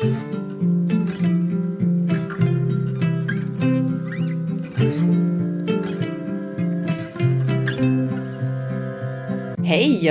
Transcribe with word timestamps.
Hej 0.00 0.08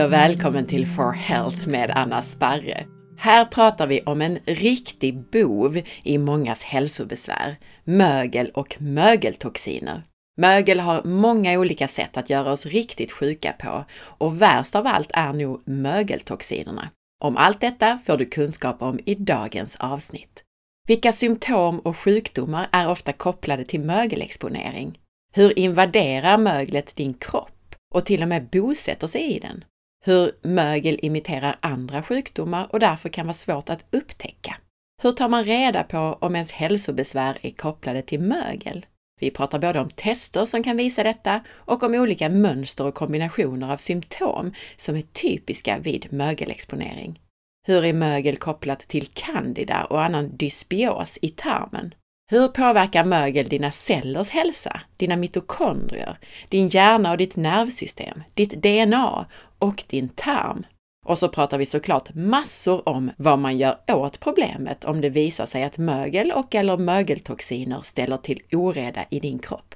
och 0.04 0.13
välkommen 0.13 0.65
till 0.65 0.88
For 0.88 1.12
Health 1.12 1.67
med 1.67 1.91
Anna 1.91 2.21
Sparre. 2.21 2.86
Här 3.17 3.46
pratar 3.46 3.88
vi 3.88 4.02
om 4.02 4.21
en 4.21 4.39
riktig 4.46 5.20
bov 5.31 5.81
i 6.03 6.17
mångas 6.17 6.63
hälsobesvär, 6.63 7.57
mögel 7.83 8.49
och 8.49 8.75
mögeltoxiner. 8.81 10.03
Mögel 10.37 10.79
har 10.79 11.03
många 11.03 11.59
olika 11.59 11.87
sätt 11.87 12.17
att 12.17 12.29
göra 12.29 12.51
oss 12.51 12.65
riktigt 12.65 13.11
sjuka 13.11 13.53
på 13.59 13.85
och 14.01 14.41
värst 14.41 14.75
av 14.75 14.87
allt 14.87 15.11
är 15.13 15.33
nog 15.33 15.61
mögeltoxinerna. 15.65 16.89
Om 17.23 17.38
allt 17.38 17.61
detta 17.61 17.99
får 18.05 18.17
du 18.17 18.25
kunskap 18.25 18.81
om 18.81 18.99
i 19.05 19.15
dagens 19.15 19.75
avsnitt. 19.75 20.43
Vilka 20.88 21.12
symptom 21.12 21.80
och 21.80 21.98
sjukdomar 21.98 22.67
är 22.71 22.89
ofta 22.89 23.13
kopplade 23.13 23.66
till 23.66 23.80
mögelexponering? 23.80 24.99
Hur 25.34 25.59
invaderar 25.59 26.38
möglet 26.38 26.95
din 26.95 27.13
kropp? 27.13 27.55
och 27.94 28.05
till 28.05 28.21
och 28.21 28.27
med 28.27 28.49
bosätter 28.49 29.08
sig 29.08 29.35
i 29.35 29.39
den. 29.39 29.63
Hur 30.05 30.31
mögel 30.41 30.99
imiterar 31.02 31.58
andra 31.59 32.03
sjukdomar 32.03 32.67
och 32.71 32.80
därför 32.80 33.09
kan 33.09 33.25
vara 33.25 33.33
svårt 33.33 33.70
att 33.70 33.86
upptäcka. 33.91 34.58
Hur 35.02 35.11
tar 35.11 35.30
man 35.30 35.44
reda 35.44 35.83
på 35.83 36.17
om 36.22 36.36
ens 36.36 36.52
hälsobesvär 36.52 37.38
är 37.41 37.52
kopplade 37.52 38.02
till 38.02 38.20
mögel? 38.20 38.86
Vi 39.20 39.32
pratar 39.32 39.59
både 39.59 39.80
om 39.80 39.90
tester 39.90 40.46
som 40.46 40.64
kan 40.64 40.78
visa 40.78 41.04
detta 41.04 41.41
och 41.50 41.84
om 41.84 41.94
olika 41.94 42.30
mönster 42.30 42.86
och 42.86 42.96
kombinationer 42.96 43.73
av 43.73 43.78
symptom 43.78 44.54
som 44.76 44.95
är 44.95 45.02
typiska 45.02 45.78
vid 45.78 46.14
mögelexponering. 46.14 47.20
Hur 47.68 47.86
är 47.86 47.94
mögel 47.94 48.38
kopplat 48.38 48.80
till 48.80 49.08
candida 49.08 49.84
och 49.84 50.04
annan 50.04 50.38
dysbios 50.38 51.20
i 51.22 51.30
tarmen? 51.30 51.94
Hur 52.32 52.48
påverkar 52.48 53.03
mögel 53.03 53.50
dina 53.50 53.72
cellers 53.72 54.30
hälsa, 54.30 54.81
dina 54.98 55.16
mitokondrier, 55.16 56.17
din 56.50 56.70
hjärna 56.70 57.11
och 57.11 57.17
ditt 57.17 57.36
nervsystem, 57.36 58.23
ditt 58.33 58.64
DNA 58.64 59.26
och 59.59 59.83
din 59.88 60.09
tarm? 60.09 60.64
Och 61.09 61.17
så 61.17 61.29
pratar 61.29 61.57
vi 61.57 61.65
såklart 61.65 62.13
massor 62.13 62.89
om 62.89 63.11
vad 63.17 63.39
man 63.39 63.57
gör 63.57 63.77
åt 63.88 64.19
problemet 64.19 64.85
om 64.85 65.02
det 65.02 65.09
visar 65.09 65.45
sig 65.45 65.63
att 65.63 65.77
mögel 65.77 66.31
och 66.31 66.55
eller 66.55 66.77
mögeltoxiner 66.77 67.81
ställer 67.81 68.17
till 68.17 68.41
oreda 68.52 69.05
i 69.09 69.19
din 69.19 69.39
kropp. 69.39 69.75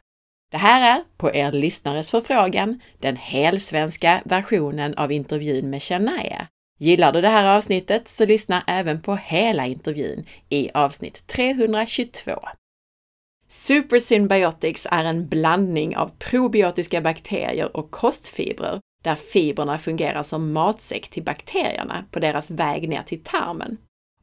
Det 0.51 0.57
här 0.57 0.97
är, 0.97 1.03
på 1.17 1.35
er 1.35 1.51
lyssnares 1.51 2.11
förfrågan, 2.11 2.79
den 2.99 3.15
helsvenska 3.15 4.21
versionen 4.25 4.93
av 4.93 5.11
intervjun 5.11 5.69
med 5.69 5.83
Shania, 5.83 6.47
Gillar 6.79 7.11
du 7.11 7.21
det 7.21 7.29
här 7.29 7.57
avsnittet 7.57 8.07
så 8.07 8.25
lyssna 8.25 8.63
även 8.67 9.01
på 9.01 9.15
hela 9.15 9.65
intervjun 9.65 10.25
i 10.49 10.69
avsnitt 10.73 11.27
322. 11.27 12.31
Super 13.47 13.99
Symbiotics 13.99 14.87
är 14.91 15.03
en 15.03 15.27
blandning 15.27 15.97
av 15.97 16.11
probiotiska 16.19 17.01
bakterier 17.01 17.77
och 17.77 17.91
kostfibrer 17.91 18.79
där 19.03 19.15
fibrerna 19.15 19.77
fungerar 19.77 20.23
som 20.23 20.51
matsäck 20.51 21.09
till 21.09 21.23
bakterierna 21.23 22.05
på 22.11 22.19
deras 22.19 22.51
väg 22.51 22.89
ner 22.89 23.03
till 23.03 23.23
tarmen. 23.23 23.77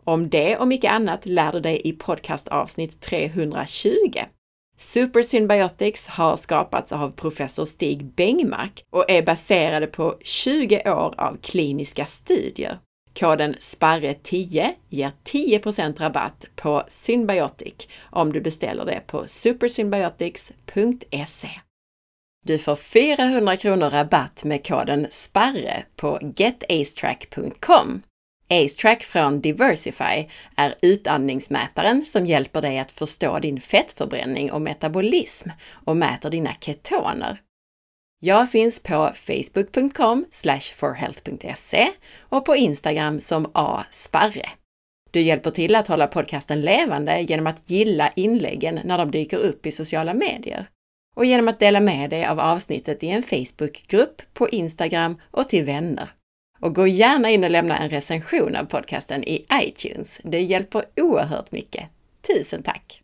Om 0.05 0.29
det 0.29 0.57
och 0.57 0.69
mycket 0.69 0.93
annat 0.93 1.27
lär 1.27 1.53
du 1.53 1.61
dig 1.61 1.81
i 1.85 1.93
podcastavsnitt 1.93 3.01
320. 3.01 3.91
Super 4.79 5.23
Symbiotics 5.23 6.07
har 6.07 6.37
skapats 6.37 6.93
av 6.93 7.11
professor 7.11 7.65
Stig 7.65 8.05
Bengmark 8.05 8.85
och 8.91 9.11
är 9.11 9.23
baserade 9.23 9.87
på 9.87 10.17
20 10.23 10.83
år 10.87 11.15
av 11.17 11.37
kliniska 11.43 12.07
studier. 12.07 12.79
Koden 13.19 13.55
SPARRE10 13.55 14.69
ger 14.89 15.13
10% 15.25 15.99
rabatt 15.99 16.45
på 16.57 16.83
Symbiotic 16.89 17.89
om 18.11 18.33
du 18.33 18.41
beställer 18.41 18.85
det 18.85 19.01
på 19.07 19.27
supersymbiotics.se. 19.27 21.51
Du 22.47 22.59
får 22.59 22.77
400 22.77 23.57
kronor 23.57 23.91
rabatt 23.91 24.45
med 24.45 24.67
koden 24.67 25.07
SPARRE 25.11 25.85
på 25.97 26.33
getacetrack.com 26.37 28.03
AceTrack 28.51 29.03
från 29.03 29.41
Diversify 29.41 30.29
är 30.57 30.75
utandningsmätaren 30.83 32.05
som 32.05 32.27
hjälper 32.27 32.63
dig 32.63 32.79
att 32.79 32.93
förstå 32.93 33.39
din 33.39 33.61
fettförbränning 33.61 34.53
och 34.53 34.63
metabolism 34.63 35.51
och 35.73 35.97
mäter 35.97 36.31
dina 36.31 36.55
ketoner. 36.55 37.41
Jag 38.21 38.51
finns 38.51 38.83
på 38.83 39.11
facebook.com 39.15 40.27
forhealth.se 40.75 41.89
och 42.19 42.45
på 42.45 42.57
Instagram 42.57 43.21
som 43.21 43.51
asparre. 43.55 44.49
Du 45.11 45.21
hjälper 45.21 45.51
till 45.51 45.75
att 45.75 45.89
hålla 45.89 46.07
podcasten 46.07 46.61
levande 46.61 47.21
genom 47.21 47.47
att 47.47 47.71
gilla 47.71 48.13
inläggen 48.17 48.81
när 48.85 48.99
de 48.99 49.11
dyker 49.11 49.39
upp 49.39 49.67
i 49.67 49.73
sociala 49.73 50.15
medier 50.15 50.69
och 51.17 51.25
genom 51.25 51.49
att 51.49 51.59
dela 51.59 51.81
med 51.81 52.11
dig 52.11 52.27
av 52.27 52.41
avsnittet 52.41 53.03
i 53.03 53.09
en 53.09 53.23
Facebookgrupp, 53.23 54.23
på 54.33 54.49
Instagram 54.49 55.21
och 55.31 55.49
till 55.49 55.65
vänner. 55.65 56.09
Och 56.61 56.75
gå 56.75 56.87
gärna 56.87 57.31
in 57.31 57.45
och 57.45 57.51
lämna 57.51 57.79
en 57.79 57.91
recension 57.91 58.57
av 58.57 58.65
podcasten 58.65 59.25
i 59.25 59.47
iTunes. 59.53 60.21
Det 60.25 60.41
hjälper 60.41 60.85
oerhört 60.97 61.53
mycket. 61.53 61.85
Tusen 62.27 62.63
tack! 62.63 63.01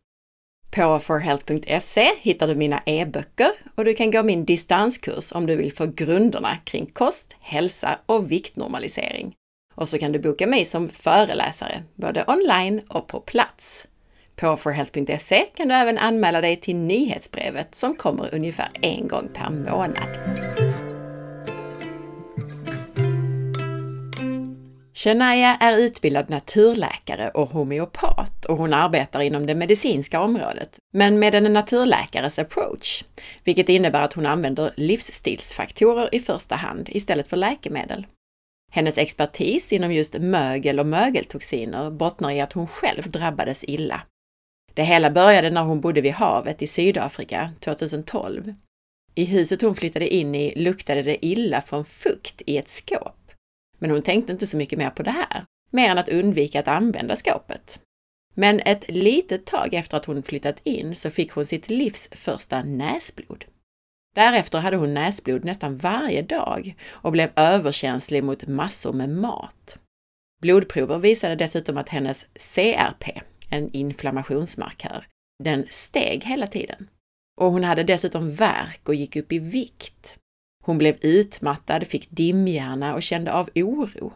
På 0.76 0.98
forhealth.se 0.98 2.08
hittar 2.20 2.48
du 2.48 2.54
mina 2.54 2.82
e-böcker 2.86 3.50
och 3.74 3.84
du 3.84 3.94
kan 3.94 4.10
gå 4.10 4.22
min 4.22 4.44
distanskurs 4.44 5.32
om 5.32 5.46
du 5.46 5.56
vill 5.56 5.72
få 5.72 5.86
grunderna 5.86 6.58
kring 6.64 6.86
kost, 6.86 7.36
hälsa 7.40 7.98
och 8.06 8.30
viktnormalisering. 8.30 9.34
Och 9.74 9.88
så 9.88 9.98
kan 9.98 10.12
du 10.12 10.18
boka 10.18 10.46
mig 10.46 10.64
som 10.64 10.88
föreläsare, 10.88 11.82
både 11.94 12.24
online 12.26 12.80
och 12.88 13.06
på 13.06 13.20
plats. 13.20 13.86
På 14.36 14.56
forhealth.se 14.56 15.44
kan 15.56 15.68
du 15.68 15.74
även 15.74 15.98
anmäla 15.98 16.40
dig 16.40 16.56
till 16.56 16.76
nyhetsbrevet 16.76 17.74
som 17.74 17.94
kommer 17.94 18.34
ungefär 18.34 18.68
en 18.82 19.08
gång 19.08 19.28
per 19.34 19.50
månad. 19.50 20.08
Shania 24.94 25.56
är 25.56 25.78
utbildad 25.78 26.30
naturläkare 26.30 27.30
och 27.30 27.50
homeopat 27.50 28.44
och 28.44 28.56
hon 28.56 28.74
arbetar 28.74 29.20
inom 29.20 29.46
det 29.46 29.54
medicinska 29.54 30.20
området, 30.20 30.78
men 30.92 31.18
med 31.18 31.34
en 31.34 31.52
naturläkares 31.52 32.38
approach, 32.38 33.04
vilket 33.44 33.68
innebär 33.68 34.02
att 34.02 34.12
hon 34.12 34.26
använder 34.26 34.70
livsstilsfaktorer 34.76 36.14
i 36.14 36.20
första 36.20 36.54
hand 36.54 36.88
istället 36.92 37.28
för 37.28 37.36
läkemedel. 37.36 38.06
Hennes 38.72 38.98
expertis 38.98 39.72
inom 39.72 39.92
just 39.92 40.18
mögel 40.18 40.80
och 40.80 40.86
mögeltoxiner 40.86 41.90
bottnar 41.90 42.30
i 42.30 42.40
att 42.40 42.52
hon 42.52 42.66
själv 42.66 43.10
drabbades 43.10 43.64
illa. 43.64 44.02
Det 44.76 44.84
hela 44.84 45.10
började 45.10 45.50
när 45.50 45.62
hon 45.62 45.80
bodde 45.80 46.00
vid 46.00 46.12
havet 46.12 46.62
i 46.62 46.66
Sydafrika 46.66 47.50
2012. 47.60 48.54
I 49.14 49.24
huset 49.24 49.62
hon 49.62 49.74
flyttade 49.74 50.14
in 50.14 50.34
i 50.34 50.54
luktade 50.56 51.02
det 51.02 51.26
illa 51.26 51.60
från 51.60 51.84
fukt 51.84 52.42
i 52.46 52.56
ett 52.56 52.68
skåp 52.68 53.26
men 53.78 53.90
hon 53.90 54.02
tänkte 54.02 54.32
inte 54.32 54.46
så 54.46 54.56
mycket 54.56 54.78
mer 54.78 54.90
på 54.90 55.02
det 55.02 55.10
här, 55.10 55.44
mer 55.70 55.90
än 55.90 55.98
att 55.98 56.08
undvika 56.08 56.60
att 56.60 56.68
använda 56.68 57.16
skåpet. 57.16 57.80
Men 58.34 58.60
ett 58.60 58.84
litet 58.88 59.46
tag 59.46 59.74
efter 59.74 59.96
att 59.96 60.04
hon 60.04 60.22
flyttat 60.22 60.60
in 60.62 60.96
så 60.96 61.10
fick 61.10 61.32
hon 61.32 61.46
sitt 61.46 61.70
livs 61.70 62.08
första 62.12 62.62
näsblod. 62.62 63.44
Därefter 64.14 64.58
hade 64.58 64.76
hon 64.76 64.94
näsblod 64.94 65.44
nästan 65.44 65.76
varje 65.76 66.22
dag 66.22 66.74
och 66.88 67.12
blev 67.12 67.30
överkänslig 67.36 68.24
mot 68.24 68.46
massor 68.46 68.92
med 68.92 69.08
mat. 69.08 69.78
Blodprover 70.42 70.98
visade 70.98 71.36
dessutom 71.36 71.76
att 71.76 71.88
hennes 71.88 72.26
CRP, 72.34 73.20
en 73.50 73.70
inflammationsmarkör, 73.72 75.04
den 75.44 75.66
steg 75.70 76.24
hela 76.24 76.46
tiden. 76.46 76.88
Och 77.40 77.52
hon 77.52 77.64
hade 77.64 77.82
dessutom 77.82 78.34
värk 78.34 78.88
och 78.88 78.94
gick 78.94 79.16
upp 79.16 79.32
i 79.32 79.38
vikt. 79.38 80.16
Hon 80.64 80.78
blev 80.78 80.96
utmattad, 81.02 81.86
fick 81.86 82.10
dimhjärna 82.10 82.94
och 82.94 83.02
kände 83.02 83.32
av 83.32 83.50
oro. 83.54 84.12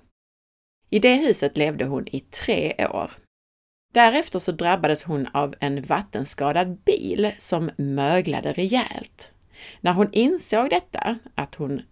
I 0.90 0.98
det 0.98 1.14
huset 1.14 1.56
levde 1.56 1.84
hon 1.84 2.08
i 2.08 2.20
tre 2.20 2.86
år. 2.86 3.10
Därefter 3.92 4.38
så 4.38 4.52
drabbades 4.52 5.02
hon 5.02 5.26
av 5.26 5.54
en 5.60 5.82
vattenskadad 5.82 6.78
bil 6.84 7.32
som 7.38 7.70
möglade 7.76 8.52
rejält. 8.52 9.32
När 9.80 9.92
hon 9.92 10.12
insåg 10.12 10.70
detta, 10.70 11.18
att 11.34 11.54
hon 11.54 11.82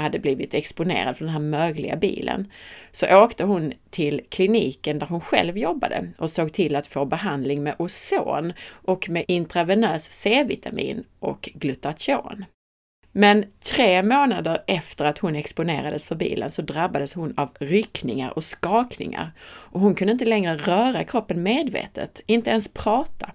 hade 0.00 0.18
blivit 0.18 0.54
exponerad 0.54 1.16
för 1.16 1.24
den 1.24 1.32
här 1.32 1.40
mögliga 1.40 1.96
bilen, 1.96 2.50
så 2.92 3.22
åkte 3.22 3.44
hon 3.44 3.72
till 3.90 4.20
kliniken 4.28 4.98
där 4.98 5.06
hon 5.06 5.20
själv 5.20 5.58
jobbade 5.58 6.08
och 6.18 6.30
såg 6.30 6.52
till 6.52 6.76
att 6.76 6.86
få 6.86 7.04
behandling 7.04 7.62
med 7.62 7.74
ozon 7.78 8.52
och 8.70 9.08
med 9.08 9.24
intravenös 9.28 10.04
C-vitamin 10.10 11.04
och 11.18 11.50
glutation. 11.54 12.44
Men 13.12 13.44
tre 13.60 14.02
månader 14.02 14.64
efter 14.66 15.04
att 15.04 15.18
hon 15.18 15.36
exponerades 15.36 16.06
för 16.06 16.14
bilen 16.14 16.50
så 16.50 16.62
drabbades 16.62 17.14
hon 17.14 17.34
av 17.36 17.50
ryckningar 17.60 18.30
och 18.30 18.44
skakningar 18.44 19.32
och 19.42 19.80
hon 19.80 19.94
kunde 19.94 20.12
inte 20.12 20.24
längre 20.24 20.56
röra 20.56 21.04
kroppen 21.04 21.42
medvetet, 21.42 22.20
inte 22.26 22.50
ens 22.50 22.68
prata. 22.68 23.32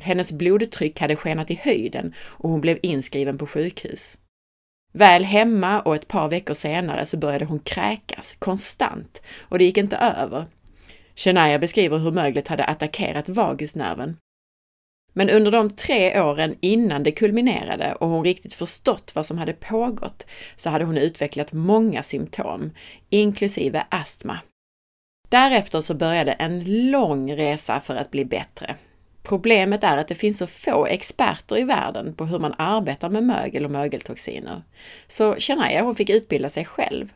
Hennes 0.00 0.32
blodtryck 0.32 1.00
hade 1.00 1.16
skenat 1.16 1.50
i 1.50 1.54
höjden 1.54 2.14
och 2.18 2.50
hon 2.50 2.60
blev 2.60 2.78
inskriven 2.82 3.38
på 3.38 3.46
sjukhus. 3.46 4.18
Väl 4.96 5.24
hemma 5.24 5.80
och 5.80 5.94
ett 5.94 6.08
par 6.08 6.28
veckor 6.28 6.54
senare 6.54 7.06
så 7.06 7.16
började 7.16 7.44
hon 7.44 7.58
kräkas 7.58 8.36
konstant 8.38 9.22
och 9.40 9.58
det 9.58 9.64
gick 9.64 9.76
inte 9.76 9.96
över. 9.96 10.46
Shania 11.16 11.58
beskriver 11.58 11.98
hur 11.98 12.12
möglet 12.12 12.48
hade 12.48 12.64
attackerat 12.64 13.28
vagusnerven. 13.28 14.16
Men 15.12 15.30
under 15.30 15.50
de 15.50 15.70
tre 15.70 16.20
åren 16.20 16.56
innan 16.60 17.02
det 17.02 17.12
kulminerade 17.12 17.94
och 17.94 18.08
hon 18.08 18.24
riktigt 18.24 18.54
förstått 18.54 19.12
vad 19.14 19.26
som 19.26 19.38
hade 19.38 19.52
pågått 19.52 20.26
så 20.56 20.70
hade 20.70 20.84
hon 20.84 20.98
utvecklat 20.98 21.52
många 21.52 22.02
symptom, 22.02 22.70
inklusive 23.10 23.86
astma. 23.88 24.38
Därefter 25.28 25.80
så 25.80 25.94
började 25.94 26.32
en 26.32 26.90
lång 26.90 27.36
resa 27.36 27.80
för 27.80 27.96
att 27.96 28.10
bli 28.10 28.24
bättre. 28.24 28.76
Problemet 29.24 29.84
är 29.84 29.96
att 29.96 30.08
det 30.08 30.14
finns 30.14 30.38
så 30.38 30.46
få 30.46 30.86
experter 30.86 31.58
i 31.58 31.64
världen 31.64 32.14
på 32.14 32.24
hur 32.24 32.38
man 32.38 32.54
arbetar 32.58 33.08
med 33.08 33.22
mögel 33.22 33.64
och 33.64 33.70
mögeltoxiner. 33.70 34.62
Så 35.06 35.34
Shania 35.38 35.82
hon 35.82 35.94
fick 35.94 36.10
utbilda 36.10 36.48
sig 36.48 36.64
själv. 36.64 37.12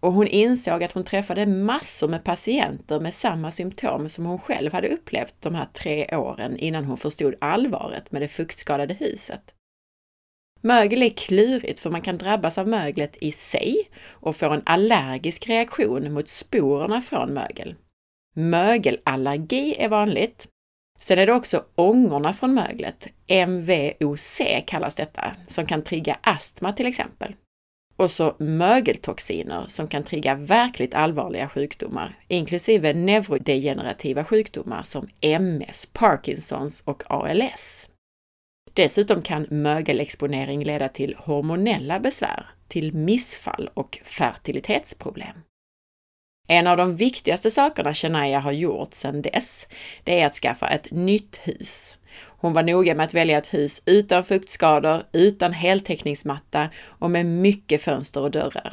Och 0.00 0.12
hon 0.12 0.26
insåg 0.26 0.84
att 0.84 0.92
hon 0.92 1.04
träffade 1.04 1.46
massor 1.46 2.08
med 2.08 2.24
patienter 2.24 3.00
med 3.00 3.14
samma 3.14 3.50
symptom 3.50 4.08
som 4.08 4.26
hon 4.26 4.38
själv 4.38 4.72
hade 4.72 4.88
upplevt 4.88 5.34
de 5.40 5.54
här 5.54 5.68
tre 5.72 6.16
åren 6.16 6.56
innan 6.56 6.84
hon 6.84 6.96
förstod 6.96 7.34
allvaret 7.38 8.12
med 8.12 8.22
det 8.22 8.28
fuktskadade 8.28 8.94
huset. 8.94 9.54
Mögel 10.60 11.02
är 11.02 11.10
klurigt 11.10 11.80
för 11.80 11.90
man 11.90 12.02
kan 12.02 12.18
drabbas 12.18 12.58
av 12.58 12.68
möglet 12.68 13.16
i 13.20 13.32
sig 13.32 13.76
och 14.08 14.36
få 14.36 14.50
en 14.50 14.62
allergisk 14.66 15.48
reaktion 15.48 16.12
mot 16.12 16.28
sporerna 16.28 17.00
från 17.00 17.34
mögel. 17.34 17.74
Mögelallergi 18.34 19.76
är 19.78 19.88
vanligt. 19.88 20.48
Sen 21.04 21.18
är 21.18 21.26
det 21.26 21.32
också 21.32 21.64
ångorna 21.74 22.32
från 22.32 22.54
möglet, 22.54 23.08
MVOC 23.48 24.40
kallas 24.66 24.94
detta, 24.94 25.36
som 25.46 25.66
kan 25.66 25.82
trigga 25.82 26.18
astma 26.20 26.72
till 26.72 26.86
exempel. 26.86 27.34
Och 27.96 28.10
så 28.10 28.34
mögeltoxiner 28.38 29.66
som 29.66 29.88
kan 29.88 30.02
trigga 30.02 30.34
verkligt 30.34 30.94
allvarliga 30.94 31.48
sjukdomar, 31.48 32.18
inklusive 32.28 32.92
neurodegenerativa 32.92 34.24
sjukdomar 34.24 34.82
som 34.82 35.08
MS, 35.20 35.88
Parkinsons 35.92 36.80
och 36.80 37.02
ALS. 37.06 37.88
Dessutom 38.72 39.22
kan 39.22 39.46
mögelexponering 39.50 40.64
leda 40.64 40.88
till 40.88 41.14
hormonella 41.18 42.00
besvär, 42.00 42.46
till 42.68 42.94
missfall 42.94 43.70
och 43.74 43.98
fertilitetsproblem. 44.04 45.36
En 46.46 46.66
av 46.66 46.76
de 46.76 46.96
viktigaste 46.96 47.50
sakerna 47.50 47.94
Shania 47.94 48.38
har 48.38 48.52
gjort 48.52 48.94
sedan 48.94 49.22
dess, 49.22 49.66
det 50.04 50.20
är 50.20 50.26
att 50.26 50.34
skaffa 50.34 50.68
ett 50.68 50.90
nytt 50.90 51.40
hus. 51.42 51.98
Hon 52.16 52.52
var 52.52 52.62
noga 52.62 52.94
med 52.94 53.04
att 53.04 53.14
välja 53.14 53.38
ett 53.38 53.54
hus 53.54 53.82
utan 53.86 54.24
fuktskador, 54.24 55.02
utan 55.12 55.52
heltäckningsmatta 55.52 56.70
och 56.86 57.10
med 57.10 57.26
mycket 57.26 57.82
fönster 57.82 58.20
och 58.20 58.30
dörrar. 58.30 58.72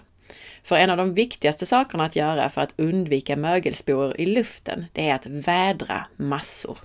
För 0.64 0.76
en 0.76 0.90
av 0.90 0.98
de 0.98 1.14
viktigaste 1.14 1.66
sakerna 1.66 2.06
att 2.06 2.16
göra 2.16 2.50
för 2.50 2.62
att 2.62 2.74
undvika 2.78 3.36
mögelsporer 3.36 4.22
i 4.22 4.26
luften, 4.26 4.86
det 4.94 5.10
är 5.10 5.16
att 5.16 5.26
vädra 5.26 6.08
massor. 6.16 6.78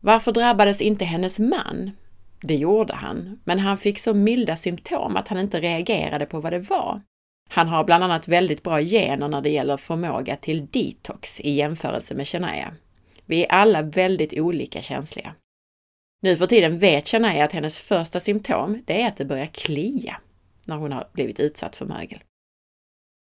Varför 0.00 0.32
drabbades 0.32 0.80
inte 0.80 1.04
hennes 1.04 1.38
man? 1.38 1.90
Det 2.40 2.54
gjorde 2.54 2.94
han, 2.94 3.40
men 3.44 3.58
han 3.58 3.78
fick 3.78 3.98
så 3.98 4.14
milda 4.14 4.56
symptom 4.56 5.16
att 5.16 5.28
han 5.28 5.38
inte 5.38 5.60
reagerade 5.60 6.26
på 6.26 6.40
vad 6.40 6.52
det 6.52 6.58
var. 6.58 7.00
Han 7.48 7.68
har 7.68 7.84
bland 7.84 8.04
annat 8.04 8.28
väldigt 8.28 8.62
bra 8.62 8.80
gener 8.80 9.28
när 9.28 9.40
det 9.40 9.50
gäller 9.50 9.76
förmåga 9.76 10.36
till 10.36 10.66
detox 10.66 11.40
i 11.40 11.50
jämförelse 11.50 12.14
med 12.14 12.28
Shania. 12.28 12.74
Vi 13.26 13.44
är 13.44 13.52
alla 13.52 13.82
väldigt 13.82 14.32
olika 14.32 14.82
känsliga. 14.82 15.34
Nu 16.22 16.36
för 16.36 16.46
tiden 16.46 16.78
vet 16.78 17.08
Shania 17.08 17.44
att 17.44 17.52
hennes 17.52 17.80
första 17.80 18.20
symptom, 18.20 18.82
det 18.86 19.02
är 19.02 19.08
att 19.08 19.16
det 19.16 19.24
börjar 19.24 19.46
klia 19.46 20.20
när 20.66 20.76
hon 20.76 20.92
har 20.92 21.08
blivit 21.12 21.40
utsatt 21.40 21.76
för 21.76 21.86
mögel. 21.86 22.18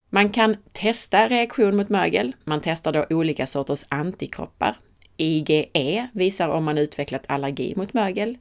Man 0.09 0.29
kan 0.29 0.57
testa 0.71 1.27
reaktion 1.27 1.75
mot 1.75 1.89
mögel. 1.89 2.35
Man 2.43 2.61
testar 2.63 2.91
då 2.91 3.05
olika 3.09 3.45
sorters 3.45 3.83
antikroppar. 3.89 4.75
IgE 5.17 6.07
visar 6.13 6.49
om 6.49 6.63
man 6.63 6.77
utvecklat 6.77 7.23
allergi 7.27 7.73
mot 7.75 7.93
mögel. 7.93 8.37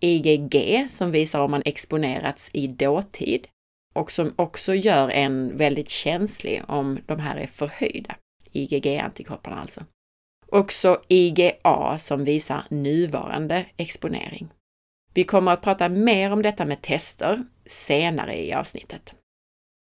IgG 0.00 0.86
som 0.90 1.10
visar 1.10 1.40
om 1.40 1.50
man 1.50 1.62
exponerats 1.64 2.50
i 2.52 2.66
dåtid 2.66 3.46
och 3.94 4.12
som 4.12 4.32
också 4.36 4.74
gör 4.74 5.10
en 5.10 5.56
väldigt 5.56 5.88
känslig 5.88 6.62
om 6.68 6.98
de 7.06 7.20
här 7.20 7.36
är 7.36 7.46
förhöjda. 7.46 8.16
IgG-antikropparna 8.52 9.60
alltså. 9.60 9.84
Också 10.46 11.02
IgA 11.08 11.98
som 11.98 12.24
visar 12.24 12.64
nuvarande 12.70 13.66
exponering. 13.76 14.48
Vi 15.14 15.24
kommer 15.24 15.52
att 15.52 15.62
prata 15.62 15.88
mer 15.88 16.32
om 16.32 16.42
detta 16.42 16.64
med 16.64 16.82
tester 16.82 17.44
senare 17.66 18.44
i 18.46 18.52
avsnittet. 18.52 19.14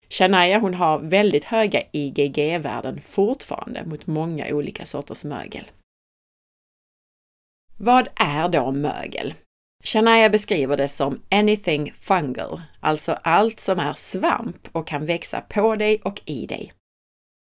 Shania 0.08 0.58
hon 0.58 0.74
har 0.74 0.98
väldigt 0.98 1.44
höga 1.44 1.82
IgG-värden 1.92 3.00
fortfarande 3.00 3.84
mot 3.84 4.06
många 4.06 4.54
olika 4.54 4.84
sorters 4.84 5.24
mögel. 5.24 5.70
Vad 7.76 8.08
är 8.16 8.48
då 8.48 8.72
mögel? 8.72 9.34
Shania 9.84 10.30
beskriver 10.30 10.76
det 10.76 10.88
som 10.88 11.20
anything 11.30 11.92
fungal, 11.92 12.62
alltså 12.80 13.12
allt 13.12 13.60
som 13.60 13.78
är 13.78 13.92
svamp 13.92 14.68
och 14.72 14.86
kan 14.86 15.06
växa 15.06 15.40
på 15.40 15.76
dig 15.76 16.00
och 16.04 16.20
i 16.24 16.46
dig. 16.46 16.72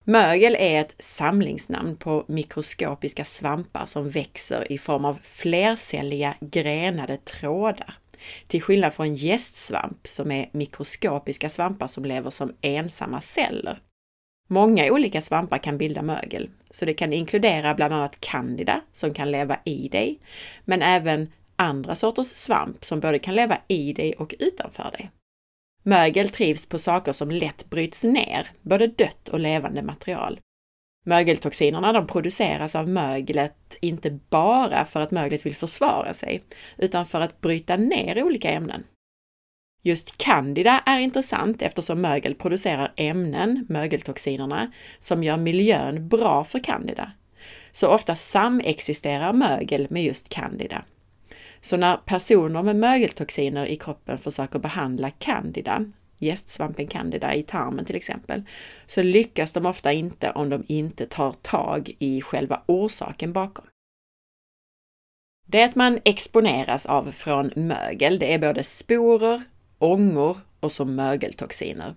Mögel 0.06 0.56
är 0.56 0.82
ett 0.82 0.96
samlingsnamn 1.00 1.96
på 1.96 2.26
mikroskopiska 2.28 3.26
svampar 3.26 3.86
som 3.86 4.10
växer 4.10 4.72
i 4.72 4.78
form 4.78 5.06
av 5.06 5.20
flercelliga 5.24 6.36
grenade 6.42 7.18
trådar. 7.18 7.94
Till 8.48 8.62
skillnad 8.62 8.94
från 8.94 9.16
gästsvamp 9.16 10.08
som 10.08 10.32
är 10.32 10.50
mikroskopiska 10.52 11.50
svampar 11.50 11.88
som 11.88 12.06
lever 12.06 12.30
som 12.30 12.54
ensamma 12.62 13.22
celler. 13.22 13.78
Många 14.48 14.92
olika 14.92 15.22
svampar 15.22 15.58
kan 15.58 15.78
bilda 15.78 16.02
mögel, 16.02 16.50
så 16.70 16.86
det 16.86 16.94
kan 16.94 17.14
inkludera 17.14 17.74
bland 17.74 17.94
annat 17.94 18.20
candida 18.20 18.82
som 18.94 19.14
kan 19.14 19.32
leva 19.32 19.60
i 19.66 19.88
dig, 19.88 20.20
men 20.66 20.82
även 20.82 21.32
andra 21.64 21.96
sorters 21.96 22.28
svamp 22.28 22.86
som 22.86 23.00
både 23.00 23.20
kan 23.20 23.36
leva 23.36 23.58
i 23.68 23.94
dig 23.94 24.14
och 24.14 24.36
utanför 24.40 24.92
dig. 24.92 25.12
Mögel 25.84 26.30
trivs 26.30 26.66
på 26.66 26.80
saker 26.80 27.12
som 27.12 27.32
lätt 27.32 27.70
bryts 27.70 28.04
ner, 28.04 28.52
både 28.62 28.88
dött 28.88 29.30
och 29.30 29.40
levande 29.40 29.82
material. 29.82 30.40
Mögeltoxinerna 31.06 31.94
de 31.94 32.08
produceras 32.08 32.76
av 32.76 32.90
möglet 32.90 33.76
inte 33.82 34.20
bara 34.30 34.86
för 34.86 35.00
att 35.00 35.12
möglet 35.12 35.46
vill 35.46 35.56
försvara 35.56 36.14
sig, 36.14 36.44
utan 36.78 37.06
för 37.06 37.22
att 37.22 37.42
bryta 37.42 37.76
ner 37.76 38.24
olika 38.24 38.50
ämnen. 38.50 38.84
Just 39.82 40.18
candida 40.18 40.84
är 40.86 41.00
intressant 41.00 41.62
eftersom 41.62 42.02
mögel 42.02 42.36
producerar 42.36 42.94
ämnen, 42.96 43.66
mögeltoxinerna, 43.70 44.72
som 45.00 45.24
gör 45.24 45.38
miljön 45.38 46.08
bra 46.08 46.44
för 46.44 46.60
candida. 46.60 47.12
Så 47.72 47.88
ofta 47.88 48.16
samexisterar 48.16 49.34
mögel 49.34 49.88
med 49.90 50.04
just 50.04 50.30
candida. 50.30 50.84
Så 51.64 51.78
när 51.78 51.98
personer 51.98 52.64
med 52.64 52.76
mögeltoxiner 52.76 53.66
i 53.66 53.76
kroppen 53.76 54.18
försöker 54.18 54.60
behandla 54.60 55.10
candida, 55.10 55.86
gästsvampen 56.20 56.88
candida 56.88 57.36
i 57.36 57.44
tarmen 57.44 57.86
till 57.86 57.96
exempel, 57.96 58.44
så 58.86 59.04
lyckas 59.04 59.54
de 59.54 59.66
ofta 59.66 59.94
inte 59.94 60.32
om 60.32 60.50
de 60.50 60.64
inte 60.68 61.06
tar 61.06 61.32
tag 61.32 61.92
i 62.00 62.22
själva 62.22 62.62
orsaken 62.66 63.34
bakom. 63.34 63.66
Det 65.48 65.76
man 65.76 66.00
exponeras 66.06 66.86
av 66.86 67.12
från 67.12 67.52
mögel, 67.56 68.20
det 68.20 68.34
är 68.34 68.40
både 68.40 68.64
sporer, 68.64 69.44
ångor 69.80 70.38
och 70.60 70.72
så 70.72 70.86
mögeltoxiner. 70.86 71.96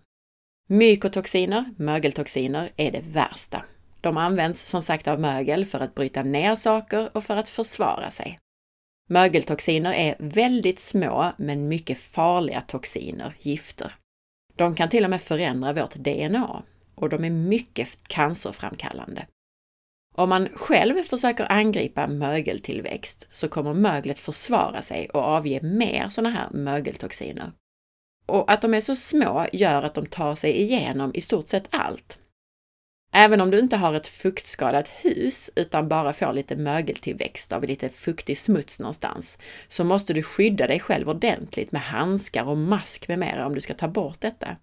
Mykotoxiner, 0.68 1.74
mögeltoxiner, 1.76 2.72
är 2.76 2.92
det 2.92 3.02
värsta. 3.04 3.64
De 4.00 4.16
används 4.16 4.62
som 4.62 4.82
sagt 4.82 5.08
av 5.08 5.20
mögel 5.20 5.64
för 5.64 5.80
att 5.80 5.94
bryta 5.94 6.22
ner 6.22 6.54
saker 6.54 7.16
och 7.16 7.24
för 7.24 7.36
att 7.36 7.48
försvara 7.48 8.10
sig. 8.10 8.38
Mögeltoxiner 9.08 9.92
är 9.92 10.16
väldigt 10.18 10.80
små 10.80 11.32
men 11.36 11.68
mycket 11.68 11.98
farliga 11.98 12.60
toxiner, 12.60 13.34
gifter. 13.40 13.92
De 14.54 14.74
kan 14.74 14.88
till 14.88 15.04
och 15.04 15.10
med 15.10 15.22
förändra 15.22 15.72
vårt 15.72 15.94
DNA 15.94 16.62
och 16.94 17.08
de 17.08 17.24
är 17.24 17.30
mycket 17.30 18.08
cancerframkallande. 18.08 19.26
Om 20.14 20.28
man 20.28 20.48
själv 20.54 21.02
försöker 21.02 21.52
angripa 21.52 22.06
mögeltillväxt 22.06 23.28
så 23.30 23.48
kommer 23.48 23.74
möglet 23.74 24.18
försvara 24.18 24.82
sig 24.82 25.08
och 25.08 25.22
avge 25.22 25.60
mer 25.62 26.08
sådana 26.08 26.30
här 26.30 26.50
mögeltoxiner. 26.50 27.52
Och 28.26 28.52
att 28.52 28.62
de 28.62 28.74
är 28.74 28.80
så 28.80 28.96
små 28.96 29.46
gör 29.52 29.82
att 29.82 29.94
de 29.94 30.06
tar 30.06 30.34
sig 30.34 30.62
igenom 30.62 31.10
i 31.14 31.20
stort 31.20 31.48
sett 31.48 31.68
allt. 31.70 32.18
Även 33.12 33.40
om 33.40 33.50
du 33.50 33.58
inte 33.58 33.76
har 33.76 33.94
ett 33.94 34.08
fuktskadat 34.08 34.88
hus 34.88 35.50
utan 35.56 35.88
bara 35.88 36.12
får 36.12 36.32
lite 36.32 36.56
mögeltillväxt 36.56 37.52
av 37.52 37.64
lite 37.64 37.88
fuktig 37.88 38.38
smuts 38.38 38.80
någonstans, 38.80 39.38
så 39.68 39.84
måste 39.84 40.12
du 40.12 40.22
skydda 40.22 40.66
dig 40.66 40.80
själv 40.80 41.08
ordentligt 41.08 41.72
med 41.72 41.82
handskar 41.82 42.44
och 42.44 42.58
mask 42.58 43.08
med 43.08 43.18
mera 43.18 43.46
om 43.46 43.54
du 43.54 43.60
ska 43.60 43.74
ta 43.74 43.88
bort 43.88 44.20
detta. 44.20 44.56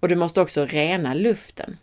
Och 0.00 0.08
du 0.08 0.16
måste 0.16 0.40
också 0.40 0.66
rena 0.66 1.14
luften. 1.14 1.76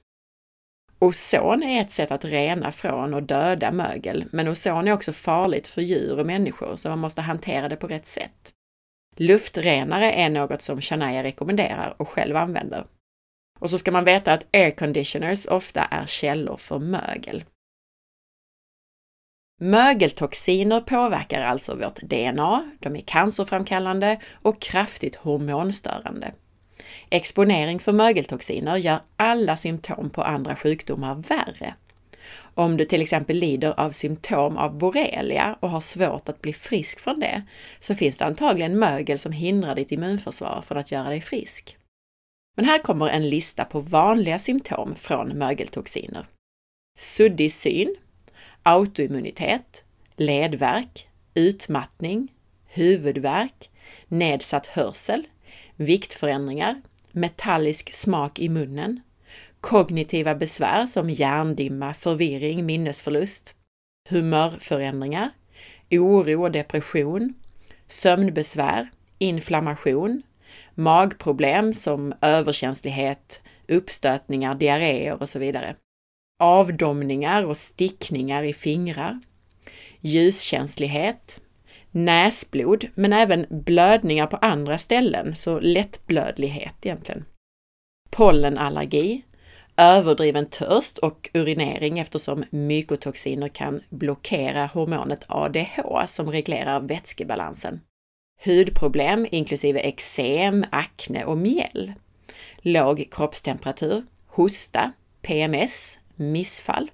Ozon 0.99 1.63
är 1.63 1.81
ett 1.81 1.91
sätt 1.91 2.11
att 2.11 2.25
rena 2.25 2.71
från 2.71 3.13
och 3.13 3.23
döda 3.23 3.71
mögel, 3.71 4.25
men 4.31 4.47
ozon 4.47 4.87
är 4.87 4.91
också 4.91 5.13
farligt 5.13 5.67
för 5.67 5.81
djur 5.81 6.19
och 6.19 6.25
människor, 6.25 6.75
så 6.75 6.89
man 6.89 6.99
måste 6.99 7.21
hantera 7.21 7.69
det 7.69 7.75
på 7.75 7.87
rätt 7.87 8.07
sätt. 8.07 8.53
Luftrenare 9.17 10.11
är 10.11 10.29
något 10.29 10.61
som 10.61 10.81
Shania 10.81 11.23
rekommenderar 11.23 11.95
och 11.97 12.09
själv 12.09 12.35
använder. 12.35 12.85
Och 13.59 13.69
så 13.69 13.77
ska 13.77 13.91
man 13.91 14.05
veta 14.05 14.33
att 14.33 14.45
air 14.53 14.71
conditioners 14.71 15.47
ofta 15.47 15.81
är 15.81 16.05
källor 16.05 16.57
för 16.57 16.79
mögel. 16.79 17.43
Mögeltoxiner 19.62 20.81
påverkar 20.81 21.41
alltså 21.41 21.75
vårt 21.75 22.01
DNA, 22.01 22.71
de 22.79 22.95
är 22.95 23.01
cancerframkallande 23.01 24.19
och 24.33 24.62
kraftigt 24.62 25.15
hormonstörande. 25.15 26.33
Exponering 27.09 27.79
för 27.79 27.91
mögeltoxiner 27.91 28.77
gör 28.77 29.00
alla 29.15 29.57
symptom 29.57 30.09
på 30.09 30.24
andra 30.24 30.55
sjukdomar 30.55 31.15
värre. 31.15 31.75
Om 32.53 32.77
du 32.77 32.85
till 32.85 33.01
exempel 33.01 33.38
lider 33.38 33.79
av 33.79 33.91
symptom 33.91 34.57
av 34.57 34.77
borrelia 34.77 35.57
och 35.59 35.69
har 35.69 35.81
svårt 35.81 36.29
att 36.29 36.41
bli 36.41 36.53
frisk 36.53 37.00
från 37.00 37.19
det, 37.19 37.43
så 37.79 37.95
finns 37.95 38.17
det 38.17 38.25
antagligen 38.25 38.79
mögel 38.79 39.19
som 39.19 39.31
hindrar 39.31 39.75
ditt 39.75 39.91
immunförsvar 39.91 40.62
från 40.62 40.77
att 40.77 40.91
göra 40.91 41.09
dig 41.09 41.21
frisk. 41.21 41.77
Men 42.55 42.65
här 42.65 42.79
kommer 42.79 43.09
en 43.09 43.29
lista 43.29 43.65
på 43.65 43.79
vanliga 43.79 44.39
symptom 44.39 44.95
från 44.95 45.38
mögeltoxiner. 45.38 46.25
Suddig 46.97 47.51
syn, 47.51 47.95
autoimmunitet, 48.63 49.83
ledvärk, 50.15 51.07
utmattning, 51.33 52.33
huvudvärk, 52.65 53.69
nedsatt 54.07 54.67
hörsel, 54.67 55.27
viktförändringar, 55.75 56.81
metallisk 57.12 57.93
smak 57.93 58.39
i 58.39 58.50
munnen, 58.50 59.01
kognitiva 59.62 60.35
besvär 60.35 60.85
som 60.85 61.09
hjärndimma, 61.09 61.93
förvirring, 61.93 62.65
minnesförlust, 62.65 63.55
humörförändringar, 64.09 65.29
oro 65.91 66.43
och 66.43 66.51
depression, 66.51 67.33
sömnbesvär, 67.88 68.89
inflammation, 69.17 70.21
magproblem 70.75 71.74
som 71.74 72.13
överkänslighet, 72.22 73.41
uppstötningar, 73.67 74.55
diarréer 74.55 75.22
och 75.22 75.29
så 75.29 75.39
vidare. 75.39 75.75
Avdomningar 76.39 77.46
och 77.46 77.58
stickningar 77.58 78.44
i 78.44 78.53
fingrar, 78.53 79.20
ljuskänslighet, 80.00 81.41
näsblod, 81.91 82.86
men 82.96 83.13
även 83.13 83.46
blödningar 83.50 84.27
på 84.27 84.38
andra 84.38 84.77
ställen, 84.77 85.36
så 85.36 85.60
lättblödlighet 85.60 86.86
egentligen. 86.86 87.25
Pollenallergi, 88.10 89.24
överdriven 89.77 90.46
törst 90.46 90.98
och 90.98 91.29
urinering 91.34 92.00
eftersom 92.00 92.44
mykotoxiner 92.50 93.48
kan 93.48 93.82
blockera 93.89 94.65
hormonet 94.65 95.25
ADH 95.27 96.05
som 96.08 96.32
reglerar 96.32 96.79
vätskebalansen. 96.79 97.79
Hudproblem 98.44 99.27
inklusive 99.32 99.80
eksem, 99.80 100.65
akne 100.72 101.25
och 101.25 101.38
mjäll. 101.38 101.94
Låg 102.58 103.08
kroppstemperatur, 103.12 104.04
hosta, 104.27 104.92
PMS, 105.22 105.98
missfall. 106.15 106.92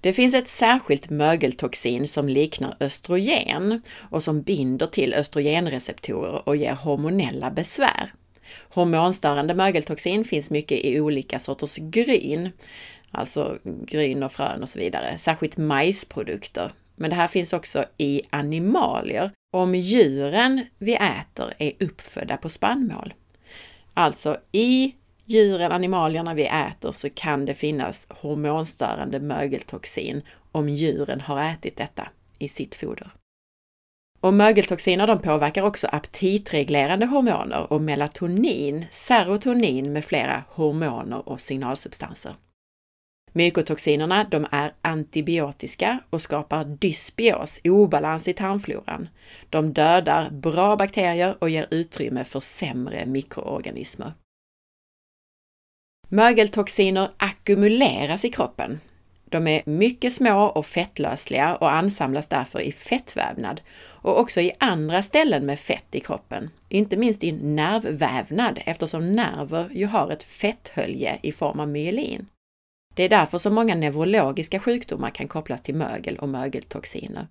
Det 0.00 0.12
finns 0.12 0.34
ett 0.34 0.48
särskilt 0.48 1.10
mögeltoxin 1.10 2.08
som 2.08 2.28
liknar 2.28 2.76
östrogen 2.80 3.82
och 4.10 4.22
som 4.22 4.42
binder 4.42 4.86
till 4.86 5.14
östrogenreceptorer 5.14 6.48
och 6.48 6.56
ger 6.56 6.74
hormonella 6.74 7.50
besvär. 7.50 8.12
Hormonstörande 8.68 9.54
mögeltoxin 9.54 10.24
finns 10.24 10.50
mycket 10.50 10.84
i 10.84 11.00
olika 11.00 11.38
sorters 11.38 11.76
gryn, 11.76 12.50
alltså 13.10 13.58
gryn 13.64 14.22
och 14.22 14.32
frön 14.32 14.62
och 14.62 14.68
så 14.68 14.78
vidare, 14.78 15.18
särskilt 15.18 15.56
majsprodukter. 15.56 16.72
Men 17.00 17.10
det 17.10 17.16
här 17.16 17.26
finns 17.26 17.52
också 17.52 17.84
i 17.98 18.22
animalier 18.30 19.30
om 19.52 19.74
djuren 19.74 20.66
vi 20.78 20.94
äter 20.94 21.54
är 21.58 21.72
uppfödda 21.80 22.36
på 22.36 22.48
spannmål. 22.48 23.14
Alltså 23.94 24.36
i 24.52 24.94
djuren, 25.24 25.72
animalierna 25.72 26.34
vi 26.34 26.46
äter 26.46 26.92
så 26.92 27.10
kan 27.10 27.44
det 27.44 27.54
finnas 27.54 28.06
hormonstörande 28.08 29.20
mögeltoxin 29.20 30.22
om 30.52 30.68
djuren 30.68 31.20
har 31.20 31.42
ätit 31.44 31.76
detta 31.76 32.08
i 32.38 32.48
sitt 32.48 32.74
foder. 32.74 33.10
Och 34.20 34.34
mögeltoxiner 34.34 35.06
de 35.06 35.18
påverkar 35.18 35.62
också 35.62 35.88
aptitreglerande 35.92 37.06
hormoner 37.06 37.72
och 37.72 37.82
melatonin, 37.82 38.86
serotonin 38.90 39.92
med 39.92 40.04
flera 40.04 40.44
hormoner 40.48 41.28
och 41.28 41.40
signalsubstanser. 41.40 42.34
Mykotoxinerna 43.32 44.24
de 44.24 44.46
är 44.50 44.72
antibiotiska 44.82 45.98
och 46.10 46.20
skapar 46.20 46.64
dysbios, 46.64 47.60
obalans 47.64 48.28
i 48.28 48.32
tarmfloran. 48.32 49.08
De 49.50 49.72
dödar 49.72 50.30
bra 50.30 50.76
bakterier 50.76 51.36
och 51.38 51.50
ger 51.50 51.66
utrymme 51.70 52.24
för 52.24 52.40
sämre 52.40 53.06
mikroorganismer. 53.06 54.12
Mögeltoxiner 56.08 57.10
ackumuleras 57.16 58.24
i 58.24 58.30
kroppen. 58.30 58.80
De 59.24 59.46
är 59.46 59.62
mycket 59.66 60.12
små 60.12 60.44
och 60.44 60.66
fettlösliga 60.66 61.56
och 61.56 61.72
ansamlas 61.72 62.28
därför 62.28 62.60
i 62.60 62.72
fettvävnad 62.72 63.60
och 63.80 64.20
också 64.20 64.40
i 64.40 64.52
andra 64.58 65.02
ställen 65.02 65.46
med 65.46 65.60
fett 65.60 65.94
i 65.94 66.00
kroppen, 66.00 66.50
inte 66.68 66.96
minst 66.96 67.24
i 67.24 67.32
nervvävnad 67.32 68.60
eftersom 68.66 69.16
nerver 69.16 69.68
ju 69.72 69.86
har 69.86 70.10
ett 70.10 70.22
fetthölje 70.22 71.18
i 71.22 71.32
form 71.32 71.60
av 71.60 71.68
myelin. 71.68 72.26
Det 72.94 73.02
är 73.02 73.08
därför 73.08 73.38
som 73.38 73.54
många 73.54 73.74
neurologiska 73.74 74.60
sjukdomar 74.60 75.10
kan 75.10 75.28
kopplas 75.28 75.62
till 75.62 75.74
mögel 75.74 76.16
och 76.16 76.28
mögeltoxiner. 76.28 77.26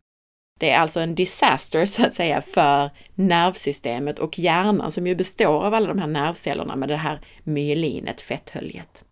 Det 0.60 0.70
är 0.70 0.80
alltså 0.80 1.00
en 1.00 1.16
disaster 1.16 1.86
så 1.86 2.06
att 2.06 2.14
säga 2.14 2.42
för 2.42 2.90
nervsystemet 3.16 4.20
och 4.20 4.40
hjärnan 4.40 4.92
som 4.92 5.08
ju 5.08 5.16
består 5.16 5.66
av 5.66 5.74
alla 5.74 5.88
de 5.88 6.00
här 6.00 6.08
nervcellerna 6.08 6.76
med 6.76 6.90
det 6.90 6.96
här 6.96 7.20
myelinet, 7.44 8.22
fetthöljet. 8.22 9.04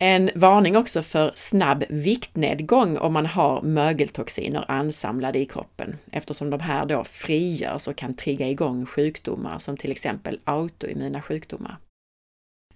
En 0.00 0.30
varning 0.34 0.76
också 0.76 1.02
för 1.02 1.32
snabb 1.34 1.84
viktnedgång 1.88 2.98
om 2.98 3.12
man 3.12 3.26
har 3.26 3.62
mögeltoxiner 3.62 4.70
ansamlade 4.70 5.38
i 5.38 5.46
kroppen 5.46 5.96
eftersom 6.12 6.50
de 6.50 6.60
här 6.60 6.86
då 6.86 7.04
frigörs 7.04 7.88
och 7.88 7.96
kan 7.96 8.14
trigga 8.14 8.48
igång 8.48 8.86
sjukdomar 8.86 9.58
som 9.58 9.76
till 9.76 9.90
exempel 9.90 10.40
autoimmuna 10.44 11.22
sjukdomar. 11.22 11.76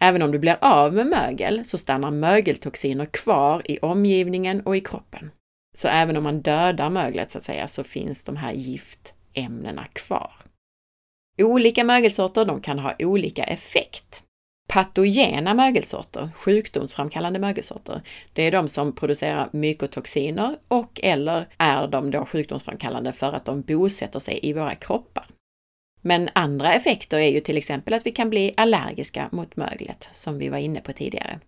Även 0.02 0.22
om 0.22 0.30
du 0.30 0.38
blir 0.38 0.58
av 0.60 0.94
med 0.94 1.06
mögel 1.06 1.64
så 1.64 1.78
stannar 1.78 2.10
mögeltoxiner 2.10 3.06
kvar 3.06 3.62
i 3.64 3.78
omgivningen 3.78 4.60
och 4.60 4.76
i 4.76 4.80
kroppen. 4.80 5.30
Så 5.76 5.88
även 5.88 6.16
om 6.16 6.24
man 6.24 6.40
dödar 6.40 6.90
möglet 6.90 7.30
så 7.30 7.38
att 7.38 7.44
säga 7.44 7.68
så 7.68 7.84
finns 7.84 8.24
de 8.24 8.36
här 8.36 8.52
giftämnena 8.52 9.86
kvar. 9.92 10.32
Olika 11.38 11.84
mögelsorter 11.84 12.44
de 12.44 12.60
kan 12.60 12.78
ha 12.78 12.94
olika 12.98 13.44
effekt. 13.44 14.22
Patogena 14.68 15.54
mögelsorter, 15.54 16.30
sjukdomsframkallande 16.36 17.38
mögelsorter, 17.38 18.02
det 18.32 18.42
är 18.42 18.52
de 18.52 18.68
som 18.68 18.92
producerar 18.92 19.48
mykotoxiner 19.52 20.56
och 20.68 21.00
eller 21.02 21.48
är 21.58 21.86
de 21.86 22.10
då 22.10 22.26
sjukdomsframkallande 22.26 23.12
för 23.12 23.32
att 23.32 23.44
de 23.44 23.62
bosätter 23.62 24.18
sig 24.18 24.38
i 24.42 24.52
våra 24.52 24.74
kroppar. 24.74 25.26
Men 26.02 26.28
andra 26.32 26.74
effekter 26.74 27.18
är 27.18 27.30
ju 27.30 27.40
till 27.40 27.56
exempel 27.56 27.94
att 27.94 28.06
vi 28.06 28.10
kan 28.10 28.30
bli 28.30 28.54
allergiska 28.56 29.28
mot 29.32 29.56
möglet, 29.56 30.10
som 30.12 30.38
vi 30.38 30.48
var 30.48 30.58
inne 30.58 30.80
på 30.80 30.92
tidigare. 30.92 31.40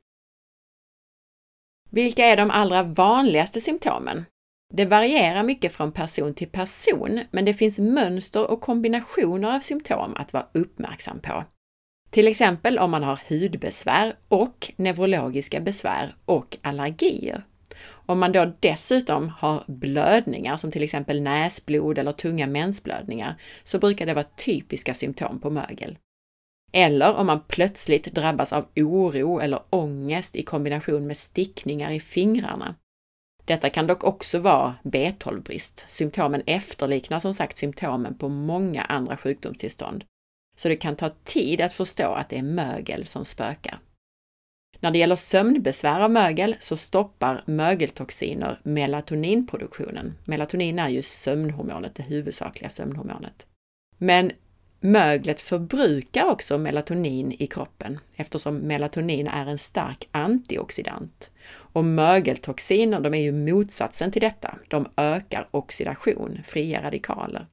Vilka 1.90 2.26
är 2.26 2.36
de 2.36 2.50
allra 2.50 2.82
vanligaste 2.82 3.60
symptomen? 3.60 4.24
Det 4.72 4.84
varierar 4.84 5.42
mycket 5.42 5.72
från 5.72 5.92
person 5.92 6.34
till 6.34 6.48
person, 6.48 7.20
men 7.30 7.44
det 7.44 7.54
finns 7.54 7.78
mönster 7.78 8.50
och 8.50 8.60
kombinationer 8.60 9.56
av 9.56 9.60
symptom 9.60 10.14
att 10.16 10.32
vara 10.32 10.46
uppmärksam 10.52 11.20
på. 11.20 11.44
Till 12.10 12.28
exempel 12.28 12.78
om 12.78 12.90
man 12.90 13.02
har 13.02 13.20
hudbesvär 13.28 14.14
och 14.28 14.72
neurologiska 14.76 15.60
besvär 15.60 16.16
och 16.24 16.56
allergier. 16.62 17.44
Om 18.06 18.18
man 18.18 18.32
då 18.32 18.52
dessutom 18.60 19.28
har 19.28 19.64
blödningar 19.66 20.56
som 20.56 20.70
till 20.70 20.82
exempel 20.82 21.22
näsblod 21.22 21.98
eller 21.98 22.12
tunga 22.12 22.46
mensblödningar 22.46 23.34
så 23.62 23.78
brukar 23.78 24.06
det 24.06 24.14
vara 24.14 24.24
typiska 24.36 24.94
symptom 24.94 25.40
på 25.40 25.50
mögel. 25.50 25.98
Eller 26.72 27.14
om 27.14 27.26
man 27.26 27.40
plötsligt 27.48 28.14
drabbas 28.14 28.52
av 28.52 28.66
oro 28.76 29.40
eller 29.40 29.60
ångest 29.70 30.36
i 30.36 30.42
kombination 30.42 31.06
med 31.06 31.16
stickningar 31.16 31.90
i 31.90 32.00
fingrarna. 32.00 32.74
Detta 33.44 33.70
kan 33.70 33.86
dock 33.86 34.04
också 34.04 34.38
vara 34.38 34.74
B12-brist. 34.82 35.84
Symptomen 35.88 36.42
efterliknar 36.46 37.20
som 37.20 37.34
sagt 37.34 37.56
symptomen 37.56 38.18
på 38.18 38.28
många 38.28 38.82
andra 38.82 39.16
sjukdomstillstånd. 39.16 40.04
Så 40.56 40.68
det 40.68 40.76
kan 40.76 40.96
ta 40.96 41.10
tid 41.24 41.60
att 41.60 41.72
förstå 41.72 42.12
att 42.12 42.28
det 42.28 42.38
är 42.38 42.42
mögel 42.42 43.06
som 43.06 43.24
spökar. 43.24 43.78
När 44.84 44.90
det 44.90 44.98
gäller 44.98 45.16
sömnbesvär 45.16 46.00
av 46.00 46.10
mögel 46.10 46.56
så 46.58 46.76
stoppar 46.76 47.42
mögeltoxiner 47.46 48.60
melatoninproduktionen. 48.62 50.14
Melatonin 50.24 50.78
är 50.78 50.88
ju 50.88 51.02
sömnhormonet, 51.02 51.94
det 51.94 52.02
huvudsakliga 52.02 52.70
sömnhormonet. 52.70 53.46
Men 53.98 54.32
möglet 54.80 55.40
förbrukar 55.40 56.24
också 56.24 56.58
melatonin 56.58 57.32
i 57.32 57.46
kroppen 57.46 57.98
eftersom 58.16 58.56
melatonin 58.56 59.28
är 59.28 59.46
en 59.46 59.58
stark 59.58 60.08
antioxidant. 60.10 61.30
Och 61.50 61.84
mögeltoxiner, 61.84 63.00
de 63.00 63.14
är 63.14 63.22
ju 63.22 63.32
motsatsen 63.32 64.10
till 64.10 64.22
detta. 64.22 64.58
De 64.68 64.86
ökar 64.96 65.48
oxidation, 65.50 66.40
fria 66.44 66.82
radikaler. 66.82 67.46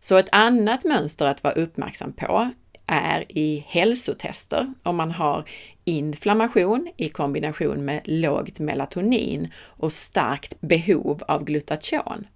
Så 0.00 0.16
ett 0.16 0.28
annat 0.32 0.84
mönster 0.84 1.26
att 1.26 1.44
vara 1.44 1.54
uppmärksam 1.54 2.12
på 2.12 2.50
är 2.88 3.24
i 3.28 3.64
hälsotester 3.68 4.72
om 4.82 4.96
man 4.96 5.10
har 5.10 5.44
inflammation 5.84 6.88
i 6.96 7.08
kombination 7.08 7.84
med 7.84 8.00
lågt 8.04 8.58
melatonin 8.58 9.52
och 9.58 9.92
starkt 9.92 10.60
behov 10.60 11.22
av 11.28 11.44
glutation. 11.44 12.26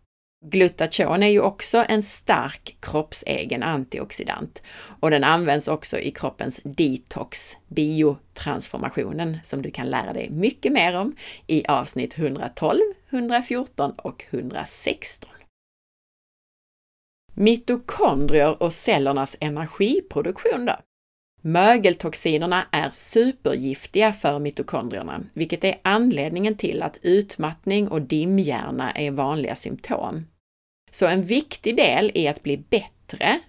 Glutation 0.44 1.22
är 1.22 1.28
ju 1.28 1.40
också 1.40 1.84
en 1.88 2.02
stark 2.02 2.76
kroppsegen 2.80 3.62
antioxidant 3.62 4.62
och 5.00 5.10
den 5.10 5.24
används 5.24 5.68
också 5.68 5.98
i 5.98 6.10
kroppens 6.10 6.60
detox, 6.64 7.56
biotransformationen, 7.68 9.38
som 9.44 9.62
du 9.62 9.70
kan 9.70 9.90
lära 9.90 10.12
dig 10.12 10.30
mycket 10.30 10.72
mer 10.72 10.96
om 10.96 11.16
i 11.46 11.66
avsnitt 11.66 12.18
112, 12.18 12.78
114 13.10 13.92
och 13.96 14.24
116. 14.30 15.30
Mitokondrier 17.34 18.62
och 18.62 18.72
cellernas 18.72 19.36
energiproduktion 19.40 20.66
då? 20.66 20.76
Mögeltoxinerna 21.42 22.66
är 22.72 22.90
supergiftiga 22.94 24.12
för 24.12 24.38
mitokondrierna, 24.38 25.20
vilket 25.32 25.64
är 25.64 25.80
anledningen 25.82 26.56
till 26.56 26.82
att 26.82 26.98
utmattning 27.02 27.88
och 27.88 28.02
dimhjärna 28.02 28.92
är 28.92 29.10
vanliga 29.10 29.54
symptom. 29.54 30.26
Så 30.90 31.06
en 31.06 31.22
viktig 31.22 31.76
del 31.76 32.12
i 32.14 32.28
att 32.28 32.42
bli 32.42 32.56
bättre 32.56 33.40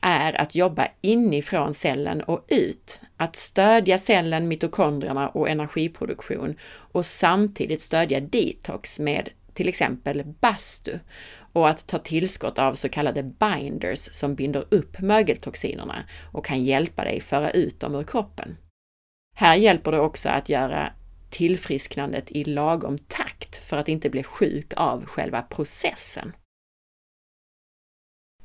är 0.00 0.40
att 0.40 0.54
jobba 0.54 0.88
inifrån 1.00 1.74
cellen 1.74 2.22
och 2.22 2.46
ut, 2.48 3.00
att 3.16 3.36
stödja 3.36 3.98
cellen, 3.98 4.48
mitokondrierna 4.48 5.28
och 5.28 5.48
energiproduktion 5.48 6.54
och 6.64 7.06
samtidigt 7.06 7.80
stödja 7.80 8.20
detox 8.20 8.98
med 8.98 9.30
till 9.54 9.68
exempel 9.68 10.24
bastu 10.40 10.98
och 11.52 11.68
att 11.68 11.86
ta 11.86 11.98
tillskott 11.98 12.58
av 12.58 12.74
så 12.74 12.88
kallade 12.88 13.22
binders 13.22 13.98
som 13.98 14.34
binder 14.34 14.64
upp 14.70 15.00
mögeltoxinerna 15.00 16.04
och 16.32 16.44
kan 16.44 16.64
hjälpa 16.64 17.04
dig 17.04 17.20
föra 17.20 17.50
ut 17.50 17.80
dem 17.80 17.94
ur 17.94 18.04
kroppen. 18.04 18.56
Här 19.36 19.56
hjälper 19.56 19.92
det 19.92 20.00
också 20.00 20.28
att 20.28 20.48
göra 20.48 20.92
tillfrisknandet 21.30 22.30
i 22.30 22.44
lagom 22.44 22.98
takt 22.98 23.64
för 23.64 23.76
att 23.76 23.88
inte 23.88 24.10
bli 24.10 24.22
sjuk 24.22 24.72
av 24.76 25.04
själva 25.04 25.42
processen. 25.42 26.32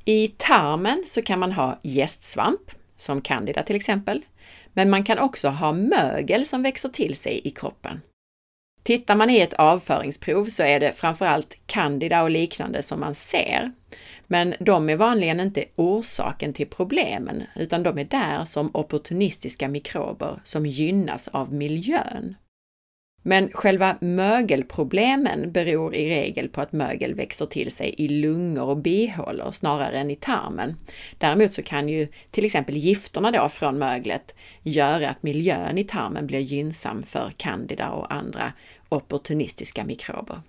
I 0.04 0.28
tarmen 0.28 1.04
så 1.06 1.22
kan 1.22 1.38
man 1.38 1.52
ha 1.52 1.78
gästsvamp, 1.82 2.70
som 2.96 3.20
candida 3.20 3.62
till 3.62 3.76
exempel, 3.76 4.24
men 4.72 4.90
man 4.90 5.04
kan 5.04 5.18
också 5.18 5.48
ha 5.48 5.72
mögel 5.72 6.46
som 6.46 6.62
växer 6.62 6.88
till 6.88 7.16
sig 7.16 7.40
i 7.44 7.50
kroppen. 7.50 8.00
Tittar 8.82 9.14
man 9.14 9.30
i 9.30 9.40
ett 9.40 9.54
avföringsprov 9.54 10.44
så 10.44 10.62
är 10.62 10.80
det 10.80 10.92
framförallt 10.92 11.56
candida 11.66 12.22
och 12.22 12.30
liknande 12.30 12.82
som 12.82 13.00
man 13.00 13.14
ser. 13.14 13.72
Men 14.26 14.54
de 14.60 14.88
är 14.88 14.96
vanligen 14.96 15.40
inte 15.40 15.64
orsaken 15.76 16.52
till 16.52 16.66
problemen, 16.66 17.42
utan 17.56 17.82
de 17.82 17.98
är 17.98 18.04
där 18.04 18.44
som 18.44 18.70
opportunistiska 18.74 19.68
mikrober 19.68 20.40
som 20.44 20.66
gynnas 20.66 21.28
av 21.28 21.54
miljön. 21.54 22.36
Men 23.22 23.50
själva 23.52 23.96
mögelproblemen 24.00 25.52
beror 25.52 25.94
i 25.94 26.10
regel 26.10 26.48
på 26.48 26.60
att 26.60 26.72
mögel 26.72 27.14
växer 27.14 27.46
till 27.46 27.70
sig 27.70 27.94
i 27.98 28.08
lungor 28.08 28.68
och 28.68 28.76
bihålor 28.76 29.50
snarare 29.50 29.98
än 29.98 30.10
i 30.10 30.16
tarmen. 30.16 30.76
Däremot 31.18 31.52
så 31.52 31.62
kan 31.62 31.88
ju 31.88 32.08
till 32.30 32.44
exempel 32.44 32.76
gifterna 32.76 33.30
då 33.30 33.48
från 33.48 33.78
möglet 33.78 34.34
göra 34.62 35.10
att 35.10 35.22
miljön 35.22 35.78
i 35.78 35.84
tarmen 35.84 36.26
blir 36.26 36.40
gynnsam 36.40 37.02
för 37.02 37.30
candida 37.36 37.90
och 37.90 38.12
andra 38.12 38.52
opportunistiska 38.88 39.84
mikrober. 39.84 40.40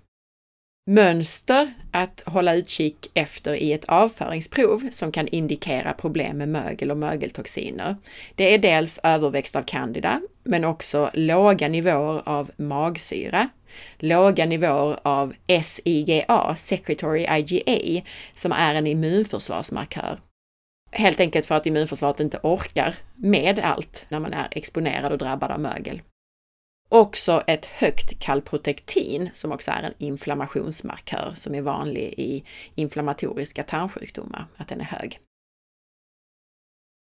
Mönster 0.90 1.74
att 1.90 2.22
hålla 2.26 2.54
utkik 2.54 3.10
efter 3.14 3.54
i 3.54 3.72
ett 3.72 3.84
avföringsprov 3.84 4.90
som 4.90 5.12
kan 5.12 5.28
indikera 5.28 5.92
problem 5.92 6.38
med 6.38 6.48
mögel 6.48 6.90
och 6.90 6.96
mögeltoxiner. 6.96 7.96
Det 8.34 8.54
är 8.54 8.58
dels 8.58 9.00
överväxt 9.02 9.56
av 9.56 9.62
candida, 9.62 10.20
men 10.44 10.64
också 10.64 11.10
låga 11.14 11.68
nivåer 11.68 12.22
av 12.24 12.50
magsyra, 12.56 13.48
låga 13.98 14.46
nivåer 14.46 14.98
av 15.02 15.34
SIGA, 15.62 16.54
Secretory 16.56 17.26
IgA, 17.38 18.02
som 18.34 18.52
är 18.52 18.74
en 18.74 18.86
immunförsvarsmarkör. 18.86 20.18
Helt 20.90 21.20
enkelt 21.20 21.46
för 21.46 21.54
att 21.54 21.66
immunförsvaret 21.66 22.20
inte 22.20 22.40
orkar 22.42 22.94
med 23.16 23.58
allt 23.58 24.06
när 24.08 24.20
man 24.20 24.32
är 24.32 24.48
exponerad 24.50 25.12
och 25.12 25.18
drabbad 25.18 25.50
av 25.50 25.60
mögel. 25.60 26.02
Också 26.92 27.42
ett 27.46 27.66
högt 27.66 28.18
kalprotektin 28.18 29.30
som 29.32 29.52
också 29.52 29.70
är 29.70 29.82
en 29.82 29.94
inflammationsmarkör 29.98 31.32
som 31.34 31.54
är 31.54 31.62
vanlig 31.62 32.14
i 32.16 32.44
inflammatoriska 32.74 33.62
tarmsjukdomar, 33.62 34.46
att 34.56 34.68
den 34.68 34.80
är 34.80 34.84
hög. 34.84 35.20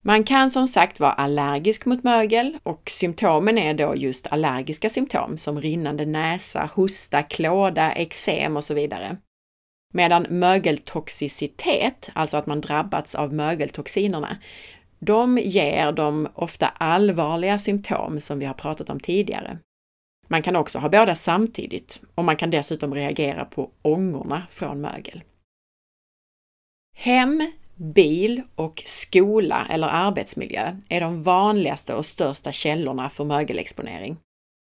Man 0.04 0.24
kan 0.24 0.52
som 0.52 0.68
sagt 0.68 1.00
vara 1.00 1.12
allergisk 1.12 1.86
mot 1.86 2.04
mögel 2.04 2.58
och 2.64 2.90
symptomen 2.90 3.58
är 3.58 3.74
då 3.74 3.96
just 3.96 4.28
allergiska 4.28 4.90
symptom 4.90 5.38
som 5.38 5.62
rinnande 5.62 6.06
näsa, 6.06 6.70
hosta, 6.74 7.24
klåda, 7.24 7.92
eksem 7.92 8.58
och 8.58 8.64
så 8.64 8.74
vidare. 8.74 9.18
Medan 9.94 10.26
mögeltoxicitet, 10.30 12.10
alltså 12.14 12.38
att 12.38 12.46
man 12.46 12.62
drabbats 12.62 13.16
av 13.16 13.34
mögeltoxinerna, 13.34 14.38
de 15.06 15.38
ger 15.38 15.92
de 15.92 16.28
ofta 16.34 16.68
allvarliga 16.68 17.60
symptom 17.60 18.20
som 18.20 18.40
vi 18.40 18.46
har 18.46 18.54
pratat 18.54 18.90
om 18.90 19.00
tidigare. 19.00 19.58
Man 20.28 20.42
kan 20.42 20.56
också 20.56 20.80
ha 20.80 20.90
båda 20.90 21.16
samtidigt 21.16 22.02
och 22.16 22.24
man 22.24 22.36
kan 22.36 22.50
dessutom 22.50 22.94
reagera 22.94 23.46
på 23.46 23.72
ångorna 23.82 24.44
från 24.50 24.82
mögel. 24.82 25.24
Hem, 26.98 27.52
bil 27.76 28.42
och 28.56 28.84
skola 28.86 29.68
eller 29.70 29.88
arbetsmiljö 29.88 30.76
är 30.90 31.02
de 31.02 31.24
vanligaste 31.24 31.94
och 31.94 32.06
största 32.06 32.52
källorna 32.52 33.10
för 33.10 33.24
mögelexponering. 33.24 34.18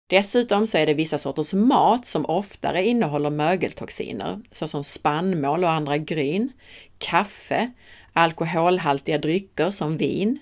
Dessutom 0.09 0.67
så 0.67 0.77
är 0.77 0.85
det 0.85 0.93
vissa 0.93 1.17
sorters 1.17 1.53
mat 1.53 2.05
som 2.05 2.25
oftare 2.25 2.85
innehåller 2.85 3.29
mögeltoxiner, 3.29 4.41
såsom 4.51 4.83
spannmål 4.83 5.63
och 5.63 5.71
andra 5.71 5.97
gryn, 5.97 6.51
kaffe, 6.97 7.71
alkoholhaltiga 8.15 9.17
drycker 9.17 9.71
som 9.71 9.97
vin, 9.97 10.39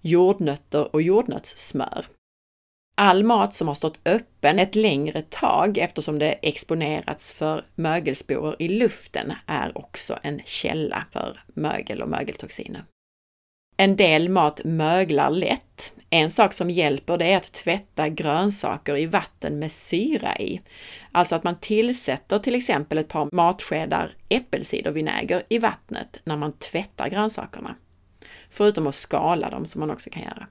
jordnötter 0.00 0.94
och 0.94 1.02
jordnötssmör. 1.02 2.06
All 2.94 3.24
mat 3.24 3.54
som 3.54 3.68
har 3.68 3.74
stått 3.74 4.00
öppen 4.04 4.58
ett 4.58 4.74
längre 4.74 5.22
tag 5.22 5.78
eftersom 5.78 6.18
det 6.18 6.32
exponerats 6.32 7.32
för 7.32 7.64
mögelsporer 7.74 8.56
i 8.58 8.68
luften 8.68 9.32
är 9.46 9.78
också 9.78 10.18
en 10.22 10.40
källa 10.44 11.06
för 11.10 11.44
mögel 11.46 12.02
och 12.02 12.08
mögeltoxiner. 12.08 12.84
En 13.76 13.96
del 13.96 14.28
mat 14.28 14.60
möglar 14.64 15.30
lätt. 15.30 15.92
En 16.10 16.30
sak 16.30 16.52
som 16.52 16.70
hjälper 16.70 17.18
det 17.18 17.32
är 17.32 17.36
att 17.36 17.52
tvätta 17.52 18.08
grönsaker 18.08 18.96
i 18.96 19.06
vatten 19.06 19.58
med 19.58 19.72
syra 19.72 20.38
i. 20.38 20.60
Alltså 21.12 21.34
att 21.34 21.44
man 21.44 21.58
tillsätter 21.60 22.38
till 22.38 22.54
exempel 22.54 22.98
ett 22.98 23.08
par 23.08 23.28
matskedar 23.32 24.16
äppelcidervinäger 24.28 25.42
i 25.48 25.58
vattnet 25.58 26.20
när 26.24 26.36
man 26.36 26.52
tvättar 26.52 27.08
grönsakerna. 27.08 27.76
Förutom 28.50 28.86
att 28.86 28.94
skala 28.94 29.50
dem 29.50 29.66
som 29.66 29.80
man 29.80 29.90
också 29.90 30.10
kan 30.10 30.22
göra. 30.22 30.46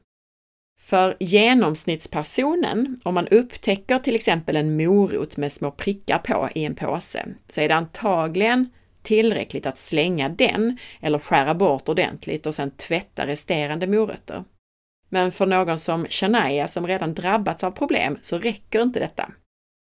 För 0.82 1.16
genomsnittspersonen, 1.20 3.00
om 3.04 3.14
man 3.14 3.28
upptäcker 3.28 3.98
till 3.98 4.16
exempel 4.16 4.56
en 4.56 4.78
morot 4.78 5.38
med 5.38 5.52
små 5.52 5.72
prickar 5.72 6.18
på 6.18 6.50
i 6.56 6.66
en 6.66 6.76
påse, 6.76 7.26
så 7.50 7.62
är 7.62 7.70
det 7.70 7.76
antagligen 7.76 8.70
tillräckligt 9.04 9.66
att 9.66 9.78
slänga 9.78 10.30
den 10.30 10.78
eller 11.02 11.20
skära 11.20 11.54
bort 11.54 11.90
ordentligt 11.90 12.46
och 12.46 12.56
sedan 12.56 12.72
tvätta 12.72 13.28
resterande 13.28 13.88
morötter. 13.88 14.44
Men 15.10 15.32
för 15.32 15.46
någon 15.46 15.80
som 15.80 16.06
Shania 16.10 16.68
som 16.68 16.88
redan 16.88 17.14
drabbats 17.14 17.64
av 17.64 17.72
problem 17.72 18.18
så 18.22 18.40
räcker 18.40 18.82
inte 18.82 19.00
detta. 19.00 19.32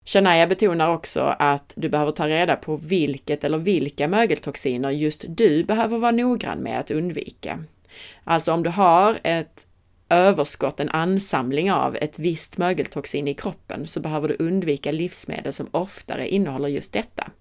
Shania 0.05 0.47
betonar 0.47 0.93
också 0.93 1.35
att 1.39 1.73
du 1.75 1.89
behöver 1.89 2.11
ta 2.11 2.27
reda 2.27 2.55
på 2.55 2.75
vilket 2.75 3.43
eller 3.43 3.57
vilka 3.57 4.07
mögeltoxiner 4.07 4.89
just 4.89 5.25
du 5.27 5.63
behöver 5.63 5.97
vara 5.97 6.11
noggrann 6.11 6.59
med 6.59 6.79
att 6.79 6.91
undvika. 6.91 7.63
Alltså 8.23 8.53
om 8.53 8.63
du 8.63 8.69
har 8.69 9.19
ett 9.23 9.67
överskott, 10.09 10.79
en 10.79 10.89
ansamling 10.89 11.71
av 11.71 11.95
ett 11.95 12.19
visst 12.19 12.57
mögeltoxin 12.57 13.27
i 13.27 13.33
kroppen, 13.33 13.87
så 13.87 13.99
behöver 13.99 14.27
du 14.27 14.35
undvika 14.39 14.91
livsmedel 14.91 15.53
som 15.53 15.67
oftare 15.71 16.27
innehåller 16.27 16.67
just 16.67 16.93
detta. 16.93 17.31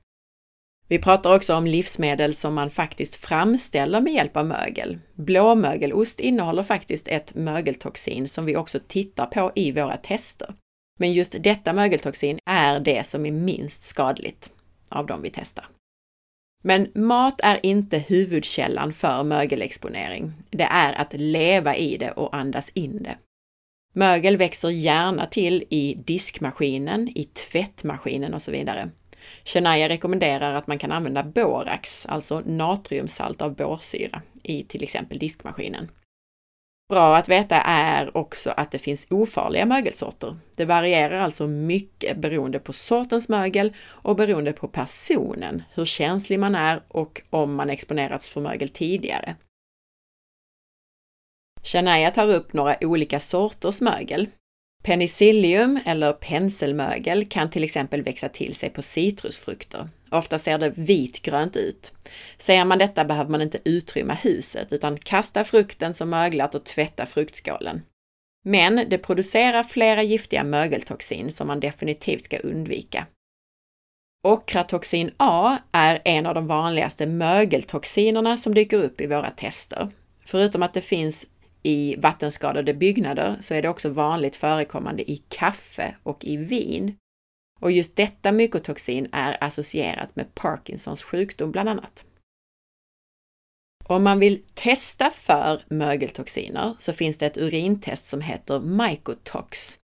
Vi 0.91 0.99
pratar 0.99 1.37
också 1.37 1.55
om 1.55 1.67
livsmedel 1.67 2.35
som 2.35 2.55
man 2.55 2.71
faktiskt 2.71 3.17
framställer 3.17 4.01
med 4.01 4.13
hjälp 4.13 4.37
av 4.37 4.47
mögel. 4.47 4.99
Blåmögelost 5.15 6.21
innehåller 6.21 6.63
faktiskt 6.63 7.09
ett 7.09 7.35
mögeltoxin 7.35 8.29
som 8.29 8.45
vi 8.45 8.57
också 8.57 8.81
tittar 8.89 9.27
på 9.27 9.53
i 9.55 9.73
våra 9.73 9.97
tester. 9.97 10.55
Men 10.99 11.13
just 11.13 11.43
detta 11.43 11.73
mögeltoxin 11.73 12.39
är 12.45 12.81
det 12.81 13.07
som 13.07 13.27
är 13.27 13.31
minst 13.31 13.83
skadligt 13.83 14.51
av 14.89 15.07
de 15.07 15.23
vi 15.23 15.31
testar. 15.31 15.67
Men 16.63 16.89
mat 16.95 17.41
är 17.43 17.67
inte 17.67 17.99
huvudkällan 17.99 18.93
för 18.93 19.23
mögelexponering. 19.23 20.33
Det 20.51 20.69
är 20.71 20.93
att 20.93 21.13
leva 21.13 21.77
i 21.77 21.97
det 21.97 22.11
och 22.11 22.37
andas 22.37 22.69
in 22.69 23.03
det. 23.03 23.19
Mögel 23.93 24.37
växer 24.37 24.69
gärna 24.69 25.27
till 25.27 25.65
i 25.71 25.95
diskmaskinen, 26.07 27.09
i 27.09 27.25
tvättmaskinen 27.25 28.35
och 28.35 28.43
så 28.43 28.53
vidare. 28.53 28.91
Shania 29.45 29.89
rekommenderar 29.89 30.55
att 30.55 30.67
man 30.67 30.79
kan 30.79 30.93
använda 30.93 31.23
borax, 31.23 32.07
alltså 32.07 32.43
natriumsalt 32.47 33.43
av 33.43 33.55
borsyra, 33.55 34.23
i 34.43 34.63
till 34.63 34.83
exempel 34.83 35.19
diskmaskinen. 35.19 35.91
Bra 36.91 37.17
att 37.17 37.29
veta 37.29 37.57
är 37.61 38.17
också 38.17 38.51
att 38.51 38.71
det 38.71 38.79
finns 38.79 39.07
ofarliga 39.11 39.67
mögelsorter. 39.67 40.37
Det 40.57 40.65
varierar 40.65 41.21
alltså 41.21 41.47
mycket 41.47 42.17
beroende 42.17 42.59
på 42.59 42.73
sortens 42.73 43.29
mögel 43.29 43.73
och 43.87 44.17
beroende 44.17 44.53
på 44.53 44.69
personen, 44.69 45.63
hur 45.75 45.85
känslig 45.85 46.39
man 46.39 46.55
är 46.55 46.83
och 46.89 47.23
om 47.31 47.55
man 47.55 47.71
exponerats 47.71 48.29
för 48.29 48.41
mögel 48.41 48.69
tidigare. 48.69 49.37
Shania 51.63 52.11
tar 52.11 52.29
upp 52.29 52.53
några 52.53 52.77
olika 52.81 53.21
sorters 53.21 53.81
mögel. 53.81 54.29
Penicillium 54.83 55.81
eller 55.87 56.13
penselmögel 56.13 57.29
kan 57.29 57.51
till 57.51 57.65
exempel 57.65 58.03
växa 58.03 58.29
till 58.29 58.55
sig 58.55 58.71
på 58.71 58.83
citrusfrukter. 58.83 59.89
Ofta 60.11 60.39
ser 60.39 60.59
det 60.59 60.73
vitgrönt 60.79 61.57
ut. 61.57 61.93
Ser 62.39 62.65
man 62.65 62.79
detta 62.79 63.05
behöver 63.05 63.31
man 63.31 63.43
inte 63.43 63.59
utrymma 63.65 64.15
huset 64.15 64.73
utan 64.73 64.99
kasta 64.99 65.45
frukten 65.45 65.95
som 65.95 66.11
möglat 66.11 66.55
och 66.55 66.65
tvätta 66.65 67.07
fruktskålen. 67.07 67.83
Men 68.45 68.85
det 68.89 68.99
producerar 68.99 69.63
flera 69.63 70.03
giftiga 70.03 70.45
mögeltoxin 70.45 71.33
som 71.33 71.47
man 71.47 71.61
definitivt 71.61 72.25
ska 72.25 72.39
undvika. 72.39 73.07
Okratoxin 74.23 75.11
A 75.17 75.59
är 75.73 76.03
en 76.05 76.27
av 76.27 76.35
de 76.35 76.47
vanligaste 76.47 77.07
mögeltoxinerna 77.07 78.37
som 78.37 78.55
dyker 78.55 78.83
upp 78.83 79.01
i 79.01 79.07
våra 79.07 79.31
tester. 79.31 79.89
Förutom 80.25 80.63
att 80.63 80.75
det 80.75 80.81
finns 80.81 81.27
i 81.63 81.97
vattenskadade 81.97 82.75
byggnader 82.75 83.37
så 83.41 83.55
är 83.55 83.63
det 83.63 83.69
också 83.69 83.89
vanligt 83.89 84.37
förekommande 84.37 85.11
i 85.11 85.23
kaffe 85.29 85.97
och 86.03 86.25
i 86.25 86.37
vin. 86.37 86.97
Och 87.61 87.73
just 87.73 87.97
detta 87.97 88.33
mykotoxin 88.33 89.09
är 89.13 89.45
associerat 89.45 90.17
med 90.17 90.35
Parkinsons 90.35 91.03
sjukdom 91.03 91.53
bland 91.53 91.69
annat. 91.69 92.05
Om 93.85 94.05
man 94.05 94.19
vill 94.19 94.43
testa 94.55 95.11
för 95.11 95.65
mögeltoxiner 95.69 96.75
så 96.79 96.93
finns 96.93 97.19
det 97.19 97.27
ett 97.27 97.37
urintest 97.39 98.07
som 98.07 98.21
heter 98.21 98.61
Mycotox. 98.61 99.79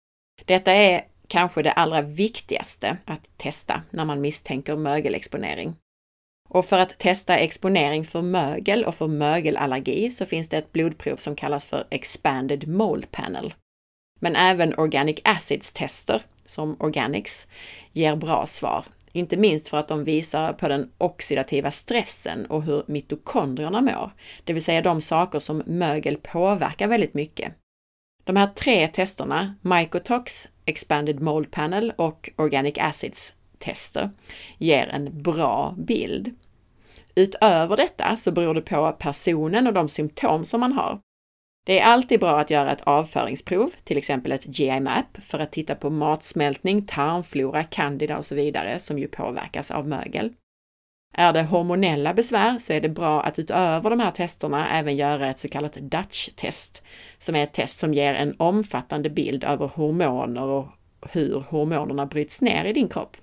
Detta 0.45 0.71
är 0.71 1.07
kanske 1.27 1.61
det 1.61 1.71
allra 1.71 2.01
viktigaste 2.01 2.97
att 3.05 3.37
testa 3.37 3.81
när 3.89 4.05
man 4.05 4.21
misstänker 4.21 4.75
mögelexponering. 4.75 5.75
Och 6.55 6.65
för 6.65 6.79
att 6.79 6.97
testa 6.97 7.37
exponering 7.37 8.05
för 8.05 8.21
mögel 8.21 8.85
och 8.85 8.95
för 8.95 9.07
mögelallergi 9.07 10.11
så 10.11 10.25
finns 10.25 10.49
det 10.49 10.57
ett 10.57 10.71
blodprov 10.71 11.15
som 11.15 11.35
kallas 11.35 11.65
för 11.65 11.87
Expanded 11.89 12.67
Mold 12.67 13.11
Panel. 13.11 13.53
Men 14.19 14.35
även 14.35 14.79
Organic 14.79 15.19
Acids-tester, 15.23 16.21
som 16.45 16.75
Organics, 16.79 17.47
ger 17.93 18.15
bra 18.15 18.45
svar. 18.45 18.85
Inte 19.11 19.37
minst 19.37 19.67
för 19.67 19.77
att 19.77 19.87
de 19.87 20.03
visar 20.03 20.53
på 20.53 20.67
den 20.67 20.91
oxidativa 20.97 21.71
stressen 21.71 22.45
och 22.45 22.63
hur 22.63 22.83
mitokondrierna 22.87 23.81
mår, 23.81 24.11
det 24.43 24.53
vill 24.53 24.63
säga 24.63 24.81
de 24.81 25.01
saker 25.01 25.39
som 25.39 25.63
mögel 25.65 26.17
påverkar 26.17 26.87
väldigt 26.87 27.13
mycket. 27.13 27.53
De 28.23 28.35
här 28.35 28.47
tre 28.47 28.87
testerna, 28.87 29.55
Mycotox, 29.61 30.47
Expanded 30.65 31.19
Mold 31.19 31.51
Panel 31.51 31.93
och 31.95 32.29
Organic 32.35 32.77
Acids 32.77 33.33
tester, 33.57 34.09
ger 34.57 34.87
en 34.87 35.21
bra 35.21 35.75
bild. 35.77 36.35
Utöver 37.15 37.77
detta 37.77 38.15
så 38.15 38.31
beror 38.31 38.53
det 38.53 38.61
på 38.61 38.91
personen 38.99 39.67
och 39.67 39.73
de 39.73 39.89
symptom 39.89 40.45
som 40.45 40.59
man 40.59 40.71
har. 40.71 40.99
Det 41.65 41.79
är 41.79 41.85
alltid 41.85 42.19
bra 42.19 42.39
att 42.39 42.49
göra 42.49 42.71
ett 42.71 42.81
avföringsprov, 42.81 43.71
till 43.83 43.97
exempel 43.97 44.31
ett 44.31 44.59
GI-map, 44.59 45.17
för 45.21 45.39
att 45.39 45.51
titta 45.51 45.75
på 45.75 45.89
matsmältning, 45.89 46.85
tarmflora, 46.85 47.63
candida 47.63 48.17
och 48.17 48.25
så 48.25 48.35
vidare, 48.35 48.79
som 48.79 48.99
ju 48.99 49.07
påverkas 49.07 49.71
av 49.71 49.87
mögel. 49.87 50.33
Är 51.17 51.33
det 51.33 51.43
hormonella 51.43 52.13
besvär 52.13 52.59
så 52.59 52.73
är 52.73 52.81
det 52.81 52.89
bra 52.89 53.21
att 53.21 53.39
utöver 53.39 53.89
de 53.89 53.99
här 53.99 54.11
testerna 54.11 54.69
även 54.69 54.95
göra 54.95 55.29
ett 55.29 55.39
så 55.39 55.49
kallat 55.49 55.77
Dutch-test, 55.77 56.83
som 57.17 57.35
är 57.35 57.43
ett 57.43 57.53
test 57.53 57.77
som 57.77 57.93
ger 57.93 58.13
en 58.13 58.35
omfattande 58.37 59.09
bild 59.09 59.43
över 59.43 59.67
hormoner 59.67 60.43
och 60.43 60.67
hur 61.11 61.43
hormonerna 61.49 62.05
bryts 62.05 62.41
ner 62.41 62.65
i 62.65 62.73
din 62.73 62.89
kropp. 62.89 63.17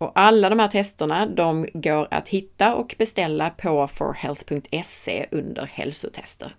Och 0.00 0.12
alla 0.14 0.48
de 0.48 0.58
här 0.58 0.68
testerna, 0.68 1.26
de 1.26 1.66
går 1.74 2.08
att 2.10 2.28
hitta 2.28 2.74
och 2.74 2.94
beställa 2.98 3.50
på 3.50 3.86
forhealth.se 3.86 5.26
under 5.30 5.66
hälsotester. 5.66 6.52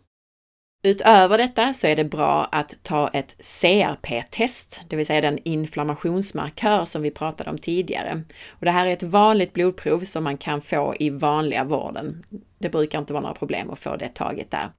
Utöver 0.84 1.38
detta 1.38 1.74
så 1.74 1.88
är 1.88 1.96
det 1.96 2.04
bra 2.04 2.50
att 2.52 2.84
ta 2.84 3.08
ett 3.08 3.36
CRP-test, 3.38 4.82
det 4.88 4.96
vill 4.96 5.06
säga 5.06 5.22
den 5.22 5.40
inflammationsmarkör 5.44 6.86
som 6.86 7.02
vi 7.02 7.12
pratade 7.12 7.50
om 7.50 7.58
tidigare. 7.58 8.24
Och 8.50 8.66
det 8.66 8.72
här 8.72 8.88
är 8.88 8.94
ett 8.94 9.04
vanligt 9.04 9.54
blodprov 9.54 10.00
som 10.00 10.24
man 10.24 10.38
kan 10.38 10.62
få 10.62 10.96
i 11.00 11.10
vanliga 11.10 11.64
vården. 11.64 12.24
Det 12.60 12.70
brukar 12.70 13.00
inte 13.00 13.14
vara 13.14 13.22
några 13.22 13.36
problem 13.36 13.70
att 13.70 13.80
få 13.80 13.96
det 13.96 14.14
taget 14.14 14.52
där. 14.52 14.72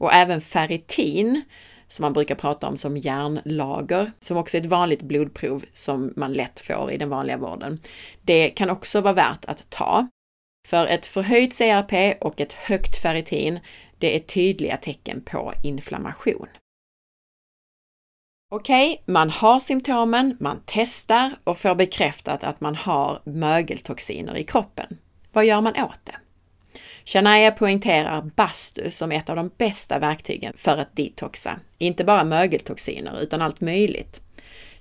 Och 0.00 0.12
även 0.12 0.40
ferritin, 0.40 1.42
som 1.88 2.02
man 2.02 2.12
brukar 2.12 2.34
prata 2.34 2.68
om 2.68 2.76
som 2.76 2.96
järnlager, 2.96 4.12
som 4.18 4.36
också 4.36 4.56
är 4.56 4.60
ett 4.60 4.66
vanligt 4.66 5.02
blodprov 5.02 5.64
som 5.72 6.12
man 6.16 6.32
lätt 6.32 6.60
får 6.60 6.92
i 6.92 6.98
den 6.98 7.08
vanliga 7.08 7.36
vården. 7.36 7.78
Det 8.22 8.48
kan 8.48 8.70
också 8.70 9.00
vara 9.00 9.14
värt 9.14 9.44
att 9.44 9.70
ta. 9.70 10.08
För 10.68 10.86
ett 10.86 11.06
förhöjt 11.06 11.58
CRP 11.58 12.16
och 12.20 12.40
ett 12.40 12.52
högt 12.52 12.96
ferritin, 12.96 13.60
det 13.98 14.16
är 14.16 14.20
tydliga 14.20 14.76
tecken 14.76 15.20
på 15.20 15.52
inflammation. 15.62 16.48
Okej, 18.50 18.92
okay, 18.92 19.14
man 19.14 19.30
har 19.30 19.60
symptomen, 19.60 20.36
man 20.40 20.62
testar 20.66 21.38
och 21.44 21.58
får 21.58 21.74
bekräftat 21.74 22.44
att 22.44 22.60
man 22.60 22.74
har 22.74 23.22
mögeltoxiner 23.24 24.36
i 24.36 24.44
kroppen. 24.44 24.98
Vad 25.32 25.44
gör 25.44 25.60
man 25.60 25.72
åt 25.76 26.00
det? 26.04 26.16
Shania 27.08 27.50
poängterar 27.50 28.22
bastu 28.36 28.90
som 28.90 29.12
ett 29.12 29.28
av 29.28 29.36
de 29.36 29.50
bästa 29.58 29.98
verktygen 29.98 30.52
för 30.56 30.76
att 30.76 30.96
detoxa. 30.96 31.60
Inte 31.78 32.04
bara 32.04 32.24
mögeltoxiner 32.24 33.20
utan 33.20 33.42
allt 33.42 33.60
möjligt. 33.60 34.20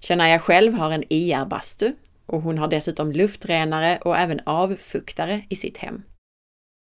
Shania 0.02 0.40
själv 0.40 0.74
har 0.74 0.92
en 0.92 1.04
IR-bastu 1.10 1.92
och 2.26 2.42
hon 2.42 2.58
har 2.58 2.68
dessutom 2.68 3.12
luftrenare 3.12 3.98
och 3.98 4.18
även 4.18 4.40
avfuktare 4.46 5.42
i 5.50 5.56
sitt 5.56 5.78
hem. 5.78 6.04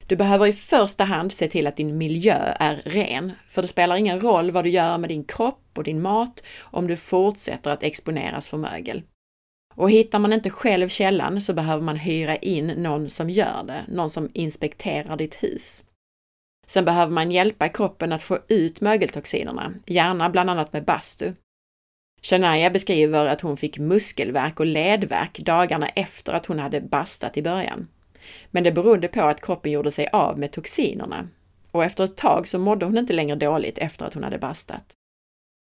Du 0.08 0.16
behöver 0.16 0.48
i 0.48 0.54
första 0.54 1.04
hand 1.04 1.34
se 1.34 1.48
till 1.48 1.68
att 1.68 1.78
din 1.78 1.98
miljö 1.98 2.54
är 2.60 2.82
ren, 2.86 3.32
för 3.50 3.62
det 3.62 3.68
spelar 3.68 3.96
ingen 3.96 4.22
roll 4.22 4.52
vad 4.52 4.64
du 4.64 4.70
gör 4.70 4.98
med 4.98 5.10
din 5.10 5.24
kropp 5.24 5.72
och 5.76 5.84
din 5.84 6.02
mat 6.02 6.44
om 6.60 6.88
du 6.88 6.98
fortsätter 6.98 7.72
att 7.72 7.84
exponeras 7.84 8.48
för 8.48 8.58
mögel. 8.58 9.04
Och 9.78 9.92
hittar 9.92 10.20
man 10.20 10.34
inte 10.34 10.50
själv 10.50 10.90
källan 10.90 11.42
så 11.42 11.54
behöver 11.54 11.84
man 11.84 11.96
hyra 11.96 12.36
in 12.36 12.68
någon 12.68 13.10
som 13.10 13.30
gör 13.30 13.64
det, 13.68 13.86
någon 13.88 14.10
som 14.10 14.30
inspekterar 14.34 15.18
ditt 15.18 15.44
hus. 15.44 15.84
Sen 16.68 16.86
behöver 16.86 17.14
man 17.14 17.32
hjälpa 17.32 17.70
kroppen 17.70 18.14
att 18.14 18.24
få 18.24 18.40
ut 18.48 18.82
mögeltoxinerna, 18.82 19.74
gärna 19.86 20.30
bland 20.30 20.50
annat 20.50 20.74
med 20.74 20.86
bastu. 20.86 21.34
Shania 22.22 22.70
beskriver 22.70 23.28
att 23.28 23.42
hon 23.42 23.58
fick 23.58 23.80
muskelvärk 23.80 24.60
och 24.60 24.66
ledvärk 24.66 25.40
dagarna 25.40 25.90
efter 25.90 26.34
att 26.34 26.46
hon 26.46 26.60
hade 26.60 26.82
bastat 26.82 27.38
i 27.38 27.42
början. 27.42 27.88
Men 28.52 28.64
det 28.64 28.72
berodde 28.72 29.08
på 29.08 29.22
att 29.22 29.42
kroppen 29.42 29.72
gjorde 29.72 29.92
sig 29.92 30.08
av 30.08 30.40
med 30.40 30.52
toxinerna. 30.52 31.28
Och 31.72 31.84
efter 31.84 32.04
ett 32.04 32.18
tag 32.18 32.48
så 32.48 32.60
mådde 32.60 32.86
hon 32.86 32.98
inte 32.98 33.14
längre 33.14 33.36
dåligt 33.36 33.78
efter 33.78 34.06
att 34.06 34.14
hon 34.14 34.24
hade 34.24 34.38
bastat. 34.38 34.94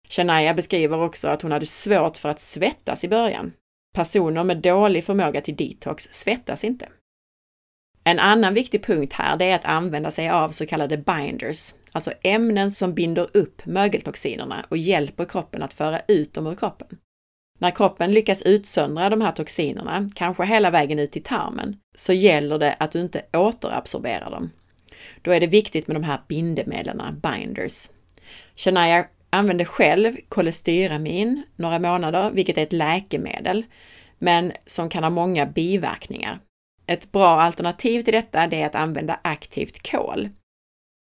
Shania 0.09 0.53
beskriver 0.53 0.99
också 0.99 1.27
att 1.27 1.41
hon 1.41 1.51
hade 1.51 1.65
svårt 1.65 2.17
för 2.17 2.29
att 2.29 2.39
svettas 2.39 3.03
i 3.03 3.07
början. 3.07 3.53
Personer 3.93 4.43
med 4.43 4.57
dålig 4.57 5.03
förmåga 5.03 5.41
till 5.41 5.55
detox 5.55 6.07
svettas 6.11 6.63
inte. 6.63 6.89
En 8.03 8.19
annan 8.19 8.53
viktig 8.53 8.85
punkt 8.85 9.13
här, 9.13 9.37
det 9.37 9.45
är 9.45 9.55
att 9.55 9.65
använda 9.65 10.11
sig 10.11 10.29
av 10.29 10.49
så 10.49 10.65
kallade 10.65 10.97
binders, 10.97 11.73
alltså 11.91 12.11
ämnen 12.23 12.71
som 12.71 12.93
binder 12.93 13.27
upp 13.33 13.65
mögeltoxinerna 13.65 14.65
och 14.69 14.77
hjälper 14.77 15.25
kroppen 15.25 15.63
att 15.63 15.73
föra 15.73 16.01
ut 16.07 16.33
dem 16.33 16.47
ur 16.47 16.55
kroppen. 16.55 16.87
När 17.59 17.71
kroppen 17.71 18.11
lyckas 18.11 18.41
utsöndra 18.41 19.09
de 19.09 19.21
här 19.21 19.31
toxinerna, 19.31 20.09
kanske 20.15 20.45
hela 20.45 20.69
vägen 20.69 20.99
ut 20.99 21.11
till 21.11 21.23
tarmen, 21.23 21.77
så 21.97 22.13
gäller 22.13 22.59
det 22.59 22.75
att 22.79 22.91
du 22.91 23.01
inte 23.01 23.25
återabsorberar 23.33 24.31
dem. 24.31 24.49
Då 25.21 25.31
är 25.31 25.39
det 25.39 25.47
viktigt 25.47 25.87
med 25.87 25.95
de 25.95 26.03
här 26.03 26.21
bindemedlen, 26.27 27.21
binders. 27.21 27.89
Shania 28.55 29.05
använde 29.31 29.65
själv 29.65 30.15
kolesteramin 30.29 31.43
några 31.55 31.79
månader, 31.79 32.31
vilket 32.31 32.57
är 32.57 32.63
ett 32.63 32.73
läkemedel, 32.73 33.65
men 34.19 34.51
som 34.65 34.89
kan 34.89 35.03
ha 35.03 35.09
många 35.09 35.45
biverkningar. 35.45 36.39
Ett 36.87 37.11
bra 37.11 37.41
alternativ 37.41 38.03
till 38.03 38.13
detta 38.13 38.39
är 38.39 38.65
att 38.65 38.75
använda 38.75 39.19
aktivt 39.23 39.91
kol. 39.91 40.29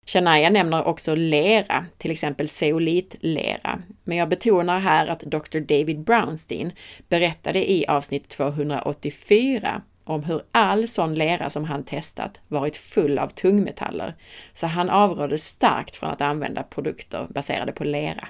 Shania 0.07 0.51
nämner 0.51 0.85
också 0.85 1.14
lera, 1.14 1.87
till 1.99 2.11
exempel 2.11 2.49
zeolitlera, 2.49 3.83
men 4.05 4.16
jag 4.16 4.29
betonar 4.29 4.79
här 4.79 5.07
att 5.07 5.21
Dr. 5.21 5.59
David 5.59 6.01
Brownstein 6.01 6.73
berättade 7.09 7.71
i 7.71 7.87
avsnitt 7.87 8.29
284 8.29 9.83
om 10.11 10.25
hur 10.25 10.42
all 10.53 10.88
sån 10.88 11.14
lera 11.14 11.51
som 11.51 11.64
han 11.64 11.85
testat 11.85 12.40
varit 12.49 12.77
full 12.77 13.18
av 13.18 13.29
tungmetaller, 13.29 14.14
så 14.53 14.66
han 14.66 14.90
avrådde 14.90 15.38
starkt 15.38 15.96
från 15.96 16.11
att 16.11 16.20
använda 16.20 16.62
produkter 16.62 17.27
baserade 17.31 17.73
på 17.73 17.85
lera. 17.85 18.29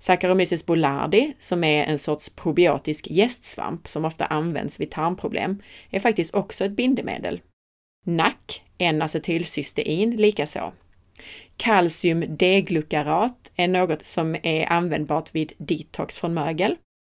Saccharomyces 0.00 0.66
boulardii, 0.66 1.34
som 1.38 1.64
är 1.64 1.84
en 1.84 1.98
sorts 1.98 2.28
probiotisk 2.28 3.06
gästsvamp 3.10 3.88
som 3.88 4.04
ofta 4.04 4.26
används 4.26 4.80
vid 4.80 4.90
tarmproblem, 4.90 5.62
är 5.90 6.00
faktiskt 6.00 6.34
också 6.34 6.64
ett 6.64 6.76
bindemedel. 6.76 7.40
NAC, 8.04 8.62
N-acetylcystein, 8.78 10.16
likaså. 10.16 10.72
Kalcium 11.56 12.36
deglukarat 12.36 13.52
är 13.56 13.68
något 13.68 14.04
som 14.04 14.36
är 14.42 14.72
användbart 14.72 15.34
vid 15.34 15.52
detox 15.58 16.20
från 16.20 16.34
mögel. 16.34 16.76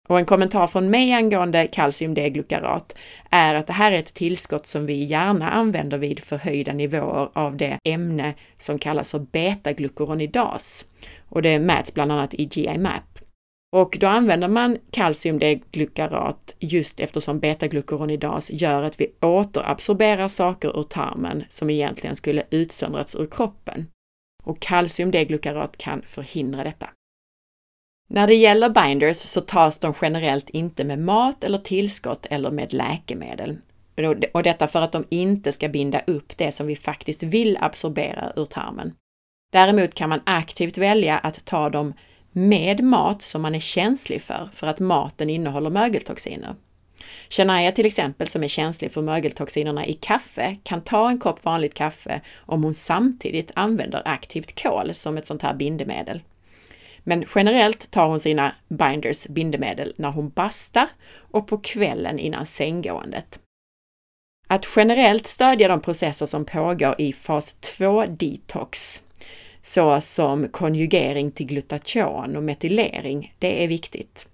Och 0.08 0.18
en 0.18 0.26
kommentar 0.26 0.66
från 0.66 0.90
mig 0.90 1.12
angående 1.12 1.66
kalcium 1.66 2.14
deglukarat 2.14 2.94
är 3.30 3.54
att 3.54 3.66
det 3.66 3.72
här 3.72 3.92
är 3.92 3.98
ett 3.98 4.14
tillskott 4.14 4.66
som 4.66 4.86
vi 4.86 5.04
gärna 5.04 5.50
använder 5.50 5.98
vid 5.98 6.20
förhöjda 6.20 6.72
nivåer 6.72 7.28
av 7.32 7.56
det 7.56 7.78
ämne 7.84 8.34
som 8.58 8.78
kallas 8.78 9.10
för 9.10 9.18
betaglukuronidas. 9.18 10.86
Och 11.28 11.42
det 11.42 11.58
mäts 11.58 11.94
bland 11.94 12.12
annat 12.12 12.34
i 12.34 12.44
GI-MAP. 12.44 13.18
Och 13.76 13.96
då 14.00 14.06
använder 14.06 14.48
man 14.48 14.78
kalciumdeglukarat 14.90 16.54
just 16.58 17.00
eftersom 17.00 17.40
betaglukuronidas 17.40 18.50
gör 18.50 18.82
att 18.82 19.00
vi 19.00 19.12
återabsorberar 19.20 20.28
saker 20.28 20.78
ur 20.78 20.82
tarmen 20.82 21.44
som 21.48 21.70
egentligen 21.70 22.16
skulle 22.16 22.42
utsöndrats 22.50 23.14
ur 23.14 23.26
kroppen. 23.26 23.86
Och 24.44 24.60
kalciumdeglukarat 24.60 25.76
kan 25.76 26.02
förhindra 26.02 26.64
detta. 26.64 26.88
När 28.10 28.26
det 28.26 28.34
gäller 28.34 28.68
binders 28.68 29.16
så 29.16 29.40
tas 29.40 29.78
de 29.78 29.94
generellt 30.02 30.50
inte 30.50 30.84
med 30.84 30.98
mat 30.98 31.44
eller 31.44 31.58
tillskott 31.58 32.26
eller 32.30 32.50
med 32.50 32.72
läkemedel. 32.72 33.58
Och 34.32 34.42
detta 34.42 34.66
för 34.66 34.82
att 34.82 34.92
de 34.92 35.04
inte 35.08 35.52
ska 35.52 35.68
binda 35.68 36.00
upp 36.06 36.36
det 36.36 36.52
som 36.52 36.66
vi 36.66 36.76
faktiskt 36.76 37.22
vill 37.22 37.58
absorbera 37.60 38.32
ur 38.36 38.44
tarmen. 38.44 38.92
Däremot 39.52 39.94
kan 39.94 40.08
man 40.08 40.20
aktivt 40.24 40.78
välja 40.78 41.18
att 41.18 41.44
ta 41.44 41.70
dem 41.70 41.94
med 42.32 42.84
mat 42.84 43.22
som 43.22 43.42
man 43.42 43.54
är 43.54 43.60
känslig 43.60 44.22
för, 44.22 44.48
för 44.52 44.66
att 44.66 44.80
maten 44.80 45.30
innehåller 45.30 45.70
mögeltoxiner. 45.70 46.54
Shania 47.30 47.72
till 47.72 47.86
exempel, 47.86 48.28
som 48.28 48.44
är 48.44 48.48
känslig 48.48 48.92
för 48.92 49.02
mögeltoxinerna 49.02 49.86
i 49.86 49.94
kaffe, 49.94 50.56
kan 50.62 50.80
ta 50.80 51.08
en 51.08 51.18
kopp 51.18 51.44
vanligt 51.44 51.74
kaffe 51.74 52.20
om 52.36 52.64
hon 52.64 52.74
samtidigt 52.74 53.50
använder 53.54 54.02
aktivt 54.04 54.62
kol 54.62 54.94
som 54.94 55.18
ett 55.18 55.26
sånt 55.26 55.42
här 55.42 55.54
bindemedel. 55.54 56.22
Men 57.08 57.24
generellt 57.34 57.90
tar 57.90 58.06
hon 58.08 58.20
sina 58.20 58.54
binders 58.68 59.26
bindemedel 59.26 59.92
när 59.96 60.10
hon 60.10 60.28
bastar 60.28 60.88
och 61.14 61.46
på 61.46 61.58
kvällen 61.58 62.18
innan 62.18 62.46
sänggåendet. 62.46 63.38
Att 64.48 64.66
generellt 64.76 65.26
stödja 65.26 65.68
de 65.68 65.80
processer 65.80 66.26
som 66.26 66.44
pågår 66.44 66.94
i 66.98 67.12
fas 67.12 67.52
2 67.52 68.06
detox, 68.06 69.02
såsom 69.62 70.48
konjugering 70.48 71.30
till 71.30 71.46
glutation 71.46 72.36
och 72.36 72.42
metylering, 72.42 73.34
det 73.38 73.64
är 73.64 73.68
viktigt. 73.68 74.28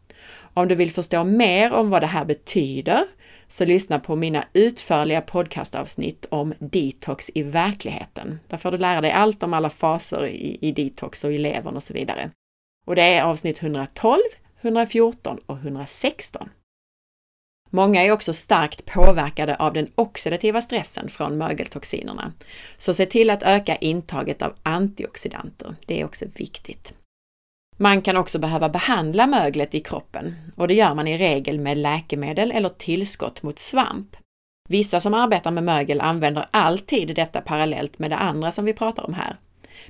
Om 0.55 0.69
du 0.69 0.75
vill 0.75 0.91
förstå 0.91 1.25
mer 1.25 1.73
om 1.73 1.91
vad 1.91 2.03
det 2.03 2.07
här 2.07 2.25
betyder 2.25 3.05
så 3.49 3.65
lyssna 3.65 3.99
på 3.99 4.17
mina 4.17 4.45
utförliga 4.53 5.21
podcastavsnitt 5.21 6.27
om 6.31 6.55
detox 6.59 7.31
i 7.35 7.43
verkligheten. 7.43 8.41
Där 8.49 8.57
får 8.57 8.71
du 8.71 8.79
lära 8.79 9.01
dig 9.01 9.11
allt 9.11 9.43
om 9.43 9.55
alla 9.55 9.71
faser 9.71 10.27
i, 10.27 10.59
i 10.61 10.73
detox 10.73 11.25
och 11.25 11.33
i 11.33 11.39
levern 11.39 11.77
och 11.77 11.83
så 11.83 11.95
vidare. 11.95 12.31
Och 12.85 12.97
det 12.97 13.03
är 13.03 13.23
avsnitt 13.23 13.63
112, 13.63 14.21
114 14.61 15.39
och 15.47 15.57
116. 15.57 16.49
Många 17.71 18.03
är 18.03 18.11
också 18.11 18.33
starkt 18.33 18.85
påverkade 18.85 19.57
av 19.57 19.73
den 19.73 19.91
oxidativa 19.95 20.63
stressen 20.63 21.09
från 21.09 21.39
mögeltoxinerna. 21.39 22.33
Så 22.79 22.95
se 22.95 23.07
till 23.07 23.31
att 23.31 23.43
öka 23.43 23.77
intaget 23.77 24.43
av 24.43 24.55
antioxidanter. 24.63 25.75
Det 25.87 26.01
är 26.01 26.05
också 26.05 26.25
viktigt. 26.39 26.95
Man 27.77 28.03
kan 28.03 28.17
också 28.17 28.39
behöva 28.39 28.69
behandla 28.69 29.27
möglet 29.27 29.75
i 29.75 29.81
kroppen 29.81 30.35
och 30.57 30.69
det 30.69 30.75
gör 30.75 30.95
man 30.95 31.09
i 31.09 31.19
regel 31.19 31.59
med 31.61 31.79
läkemedel 31.79 32.53
eller 32.53 32.69
tillskott 32.69 33.43
mot 33.43 33.59
svamp. 33.59 34.17
Vissa 34.69 35.01
som 35.01 35.15
arbetar 35.15 35.51
med 35.51 35.65
mögel 35.65 36.01
använder 36.01 36.49
alltid 36.51 37.17
detta 37.17 37.41
parallellt 37.41 37.99
med 37.99 38.11
det 38.11 38.17
andra 38.17 38.53
som 38.53 38.65
vi 38.65 38.73
pratar 38.73 39.07
om 39.07 39.15
här. 39.15 39.37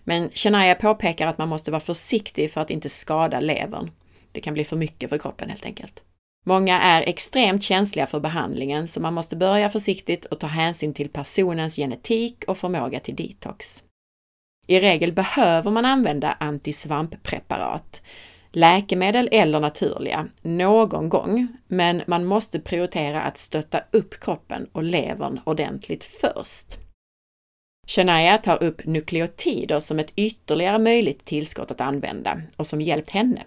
Men 0.04 0.30
Shania 0.34 0.74
påpekar 0.74 1.26
att 1.26 1.38
man 1.38 1.48
måste 1.48 1.70
vara 1.70 1.80
försiktig 1.80 2.52
för 2.52 2.60
att 2.60 2.70
inte 2.70 2.88
skada 2.88 3.40
levern. 3.40 3.90
Det 4.32 4.40
kan 4.40 4.54
bli 4.54 4.64
för 4.64 4.76
mycket 4.76 5.10
för 5.10 5.18
kroppen 5.18 5.48
helt 5.48 5.64
enkelt. 5.64 6.02
Många 6.46 6.80
är 6.80 7.02
extremt 7.02 7.62
känsliga 7.62 8.06
för 8.06 8.20
behandlingen 8.20 8.88
så 8.88 9.00
man 9.00 9.14
måste 9.14 9.36
börja 9.36 9.68
försiktigt 9.68 10.24
och 10.24 10.40
ta 10.40 10.46
hänsyn 10.46 10.94
till 10.94 11.08
personens 11.08 11.76
genetik 11.76 12.44
och 12.46 12.58
förmåga 12.58 13.00
till 13.00 13.16
detox. 13.16 13.84
I 14.66 14.80
regel 14.80 15.12
behöver 15.12 15.70
man 15.70 15.84
använda 15.84 16.32
antisvamppreparat, 16.32 18.02
läkemedel 18.52 19.28
eller 19.32 19.60
naturliga, 19.60 20.28
någon 20.42 21.08
gång, 21.08 21.48
men 21.66 22.02
man 22.06 22.24
måste 22.24 22.60
prioritera 22.60 23.22
att 23.22 23.38
stötta 23.38 23.80
upp 23.90 24.20
kroppen 24.20 24.68
och 24.72 24.82
levern 24.82 25.40
ordentligt 25.44 26.04
först. 26.04 26.83
Shania 27.86 28.38
tar 28.38 28.62
upp 28.62 28.84
nukleotider 28.84 29.80
som 29.80 29.98
ett 29.98 30.12
ytterligare 30.16 30.78
möjligt 30.78 31.24
tillskott 31.24 31.70
att 31.70 31.80
använda 31.80 32.42
och 32.56 32.66
som 32.66 32.80
hjälpt 32.80 33.10
henne. 33.10 33.42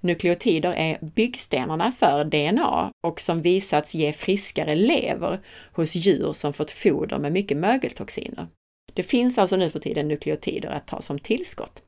Nukleotider 0.00 0.72
är 0.72 0.98
byggstenarna 1.00 1.92
för 1.92 2.24
DNA 2.24 2.90
och 3.06 3.20
som 3.20 3.42
visats 3.42 3.94
ge 3.94 4.12
friskare 4.12 4.74
lever 4.74 5.40
hos 5.72 5.94
djur 5.94 6.32
som 6.32 6.52
fått 6.52 6.70
foder 6.70 7.18
med 7.18 7.32
mycket 7.32 7.56
mögeltoxiner. 7.56 8.46
Det 8.92 9.02
finns 9.02 9.38
alltså 9.38 9.56
nu 9.56 9.70
för 9.70 9.78
tiden 9.78 10.08
nukleotider 10.08 10.68
att 10.68 10.86
ta 10.86 11.00
som 11.00 11.18
tillskott. 11.18 11.82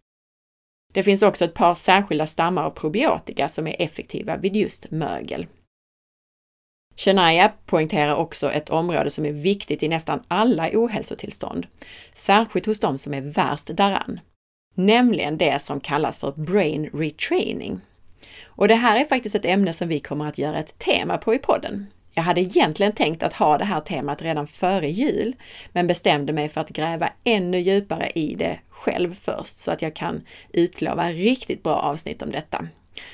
Det 0.92 1.02
finns 1.02 1.22
också 1.22 1.44
ett 1.44 1.54
par 1.54 1.74
särskilda 1.74 2.26
stammar 2.26 2.64
av 2.64 2.70
probiotika 2.70 3.48
som 3.48 3.66
är 3.66 3.76
effektiva 3.78 4.36
vid 4.36 4.56
just 4.56 4.90
mögel. 4.90 5.46
Shania 7.00 7.52
poängterar 7.66 8.14
också 8.14 8.52
ett 8.52 8.70
område 8.70 9.10
som 9.10 9.26
är 9.26 9.32
viktigt 9.32 9.82
i 9.82 9.88
nästan 9.88 10.22
alla 10.28 10.70
ohälsotillstånd, 10.72 11.66
särskilt 12.14 12.66
hos 12.66 12.80
de 12.80 12.98
som 12.98 13.14
är 13.14 13.20
värst 13.20 13.76
däran, 13.76 14.20
nämligen 14.74 15.38
det 15.38 15.62
som 15.62 15.80
kallas 15.80 16.16
för 16.18 16.32
brain 16.32 16.90
retraining. 16.92 17.80
Och 18.44 18.68
det 18.68 18.74
här 18.74 19.00
är 19.00 19.04
faktiskt 19.04 19.34
ett 19.34 19.44
ämne 19.44 19.72
som 19.72 19.88
vi 19.88 20.00
kommer 20.00 20.26
att 20.26 20.38
göra 20.38 20.58
ett 20.58 20.78
tema 20.78 21.18
på 21.18 21.34
i 21.34 21.38
podden. 21.38 21.86
Jag 22.14 22.22
hade 22.22 22.40
egentligen 22.40 22.92
tänkt 22.92 23.22
att 23.22 23.34
ha 23.34 23.58
det 23.58 23.64
här 23.64 23.80
temat 23.80 24.22
redan 24.22 24.46
före 24.46 24.90
jul, 24.90 25.36
men 25.72 25.86
bestämde 25.86 26.32
mig 26.32 26.48
för 26.48 26.60
att 26.60 26.68
gräva 26.68 27.10
ännu 27.24 27.58
djupare 27.58 28.10
i 28.14 28.34
det 28.34 28.58
själv 28.68 29.14
först 29.14 29.58
så 29.58 29.70
att 29.70 29.82
jag 29.82 29.94
kan 29.94 30.26
utlova 30.52 31.10
riktigt 31.10 31.62
bra 31.62 31.74
avsnitt 31.74 32.22
om 32.22 32.30
detta. 32.30 32.66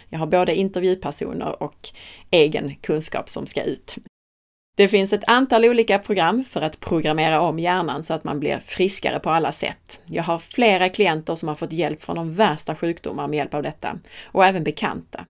Jag 0.08 0.18
har 0.18 0.26
både 0.26 0.54
intervjupersoner 0.54 1.62
och 1.62 1.88
egen 2.30 2.76
kunskap 2.76 3.28
som 3.28 3.46
ska 3.46 3.62
ut. 3.62 3.96
Det 4.76 4.88
finns 4.88 5.12
ett 5.12 5.24
antal 5.26 5.64
olika 5.64 5.98
program 5.98 6.44
för 6.44 6.62
att 6.62 6.80
programmera 6.80 7.40
om 7.40 7.58
hjärnan 7.58 8.02
så 8.02 8.14
att 8.14 8.24
man 8.24 8.40
blir 8.40 8.58
friskare 8.58 9.20
på 9.20 9.30
alla 9.30 9.52
sätt. 9.52 10.00
Jag 10.04 10.22
har 10.22 10.38
flera 10.38 10.88
klienter 10.88 11.34
som 11.34 11.48
har 11.48 11.54
fått 11.54 11.72
hjälp 11.72 12.00
från 12.00 12.16
de 12.16 12.34
värsta 12.34 12.74
sjukdomar 12.74 13.28
med 13.28 13.36
hjälp 13.36 13.54
av 13.54 13.62
detta 13.62 13.98
och 14.24 14.44
även 14.44 14.64
bekanta. 14.64 15.24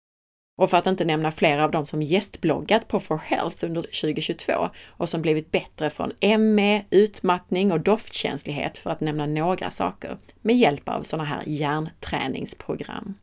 Och 0.59 0.71
för 0.71 0.77
att 0.77 0.87
inte 0.87 1.05
nämna 1.05 1.33
flera 1.33 1.65
av 1.65 1.71
dem 1.71 1.87
som 1.87 2.03
gästbloggat 2.03 2.89
på 2.89 3.01
For 3.01 3.17
Health 3.17 3.65
under 3.65 3.83
2022 3.83 4.53
och 4.87 5.09
som 5.09 5.23
blivit 5.23 5.53
bättre 5.53 5.91
från 5.91 6.13
ME, 6.39 6.85
utmattning 6.91 7.73
och 7.73 7.81
doftkänslighet 7.81 8.79
för 8.79 8.91
att 8.91 9.01
nämna 9.01 9.27
några 9.27 9.71
saker 9.71 10.19
med 10.43 10.57
hjälp 10.57 10.89
av 10.89 11.03
sådana 11.03 11.29
här 11.29 11.43
hjärnträningsprogram. 11.47 13.15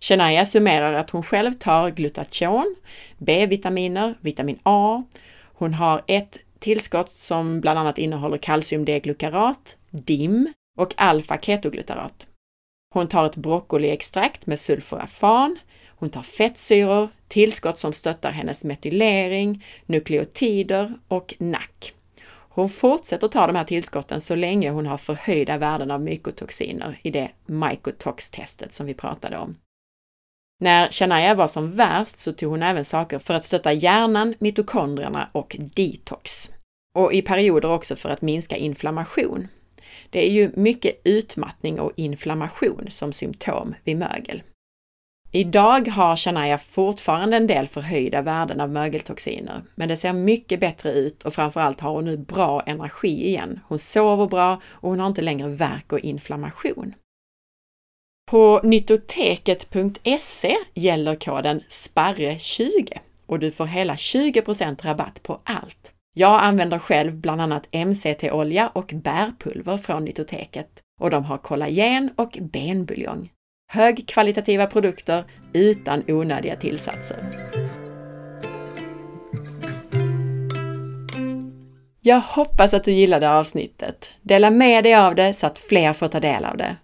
Shania 0.00 0.44
summerar 0.44 0.92
att 0.92 1.10
hon 1.10 1.22
själv 1.22 1.52
tar 1.52 1.90
glutation, 1.90 2.76
B-vitaminer, 3.18 4.14
vitamin 4.20 4.58
A. 4.62 5.04
Hon 5.42 5.74
har 5.74 6.02
ett 6.06 6.38
tillskott 6.58 7.12
som 7.12 7.60
bland 7.60 7.78
annat 7.78 7.98
innehåller 7.98 8.38
kalciumdeglukarat, 8.38 9.76
DIM 9.90 10.52
och 10.78 10.94
alfa-ketoglutarat. 10.96 12.26
Hon 12.94 13.08
tar 13.08 13.26
ett 13.26 13.36
broccoliextrakt 13.36 14.46
med 14.46 14.60
sulforafan, 14.60 15.58
hon 15.88 16.10
tar 16.10 16.22
fettsyror, 16.22 17.08
tillskott 17.28 17.78
som 17.78 17.92
stöttar 17.92 18.30
hennes 18.30 18.64
metylering, 18.64 19.64
nukleotider 19.86 20.94
och 21.08 21.34
NAC. 21.38 21.92
Hon 22.52 22.68
fortsätter 22.68 23.28
ta 23.28 23.46
de 23.46 23.56
här 23.56 23.64
tillskotten 23.64 24.20
så 24.20 24.34
länge 24.34 24.70
hon 24.70 24.86
har 24.86 24.96
förhöjda 24.96 25.58
värden 25.58 25.90
av 25.90 26.00
mykotoxiner 26.00 26.98
i 27.02 27.10
det 27.10 27.30
mycotox-testet 27.46 28.74
som 28.74 28.86
vi 28.86 28.94
pratade 28.94 29.38
om. 29.38 29.56
När 30.62 30.90
Shania 30.90 31.34
var 31.34 31.46
som 31.46 31.70
värst 31.70 32.18
så 32.18 32.32
tog 32.32 32.50
hon 32.50 32.62
även 32.62 32.84
saker 32.84 33.18
för 33.18 33.34
att 33.34 33.44
stötta 33.44 33.72
hjärnan, 33.72 34.34
mitokondrierna 34.38 35.28
och 35.32 35.56
detox. 35.58 36.50
Och 36.94 37.12
i 37.12 37.22
perioder 37.22 37.70
också 37.70 37.96
för 37.96 38.08
att 38.08 38.22
minska 38.22 38.56
inflammation. 38.56 39.48
Det 40.10 40.26
är 40.26 40.30
ju 40.30 40.50
mycket 40.54 41.00
utmattning 41.04 41.80
och 41.80 41.92
inflammation 41.96 42.86
som 42.88 43.12
symptom 43.12 43.74
vid 43.84 43.96
mögel. 43.96 44.42
Idag 45.32 45.88
har 45.88 46.16
Shania 46.16 46.58
fortfarande 46.58 47.36
en 47.36 47.46
del 47.46 47.66
förhöjda 47.66 48.22
värden 48.22 48.60
av 48.60 48.70
mögeltoxiner, 48.70 49.62
men 49.74 49.88
det 49.88 49.96
ser 49.96 50.12
mycket 50.12 50.60
bättre 50.60 50.92
ut 50.92 51.22
och 51.22 51.34
framförallt 51.34 51.80
har 51.80 51.90
hon 51.90 52.04
nu 52.04 52.16
bra 52.16 52.62
energi 52.66 53.26
igen. 53.26 53.60
Hon 53.68 53.78
sover 53.78 54.26
bra 54.26 54.60
och 54.64 54.90
hon 54.90 55.00
har 55.00 55.06
inte 55.06 55.22
längre 55.22 55.48
värk 55.48 55.92
och 55.92 56.00
inflammation. 56.00 56.94
På 58.30 58.60
nyttoteket.se 58.62 60.56
gäller 60.74 61.14
koden 61.14 61.60
SPARRE20 61.68 62.98
och 63.26 63.38
du 63.38 63.50
får 63.50 63.66
hela 63.66 63.94
20% 63.94 64.86
rabatt 64.86 65.22
på 65.22 65.40
allt. 65.44 65.92
Jag 66.14 66.42
använder 66.42 66.78
själv 66.78 67.16
bland 67.16 67.40
annat 67.40 67.68
MCT-olja 67.72 68.68
och 68.68 68.92
bärpulver 68.94 69.76
från 69.76 70.04
Nyttoteket 70.04 70.68
och 71.00 71.10
de 71.10 71.24
har 71.24 71.38
kollagen 71.38 72.10
och 72.16 72.38
benbuljong. 72.40 73.32
Högkvalitativa 73.72 74.66
produkter 74.66 75.24
utan 75.52 76.02
onödiga 76.08 76.56
tillsatser. 76.56 77.18
Jag 82.00 82.20
hoppas 82.20 82.74
att 82.74 82.84
du 82.84 82.92
gillade 82.92 83.30
avsnittet. 83.30 84.10
Dela 84.22 84.50
med 84.50 84.84
dig 84.84 84.94
av 84.94 85.14
det 85.14 85.34
så 85.34 85.46
att 85.46 85.58
fler 85.58 85.92
får 85.92 86.08
ta 86.08 86.20
del 86.20 86.44
av 86.44 86.56
det. 86.56 86.76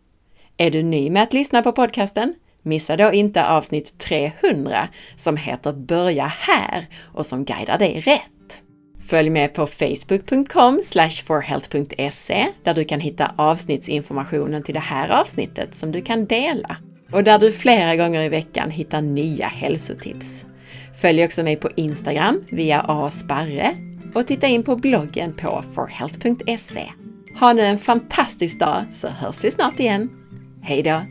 Är 0.58 0.70
du 0.70 0.82
ny 0.82 1.10
med 1.10 1.22
att 1.22 1.32
lyssna 1.32 1.62
på 1.62 1.72
podcasten? 1.72 2.34
Missa 2.62 2.96
då 2.96 3.12
inte 3.12 3.46
avsnitt 3.46 3.98
300 3.98 4.88
som 5.16 5.36
heter 5.36 5.72
Börja 5.72 6.26
här 6.26 6.86
och 7.14 7.26
som 7.26 7.44
guidar 7.44 7.78
dig 7.78 8.00
rätt. 8.00 8.60
Följ 9.08 9.30
med 9.30 9.54
på 9.54 9.66
facebook.com 9.66 10.82
forhealth.se 11.26 12.46
där 12.64 12.74
du 12.74 12.84
kan 12.84 13.00
hitta 13.00 13.34
avsnittsinformationen 13.36 14.62
till 14.62 14.74
det 14.74 14.80
här 14.80 15.20
avsnittet 15.20 15.74
som 15.74 15.92
du 15.92 16.02
kan 16.02 16.24
dela 16.24 16.76
och 17.12 17.24
där 17.24 17.38
du 17.38 17.52
flera 17.52 17.96
gånger 17.96 18.22
i 18.22 18.28
veckan 18.28 18.70
hittar 18.70 19.00
nya 19.00 19.46
hälsotips. 19.46 20.44
Följ 21.00 21.24
också 21.24 21.42
mig 21.42 21.56
på 21.56 21.70
Instagram 21.76 22.44
via 22.50 22.80
asparre 22.80 23.76
och 24.14 24.26
titta 24.26 24.46
in 24.46 24.62
på 24.62 24.76
bloggen 24.76 25.32
på 25.32 25.64
forhealth.se. 25.74 26.92
Ha 27.40 27.52
nu 27.52 27.62
en 27.62 27.78
fantastisk 27.78 28.58
dag 28.58 28.84
så 28.94 29.08
hörs 29.08 29.44
vi 29.44 29.50
snart 29.50 29.80
igen. 29.80 30.25
Hej 30.68 30.82
då! 30.82 31.02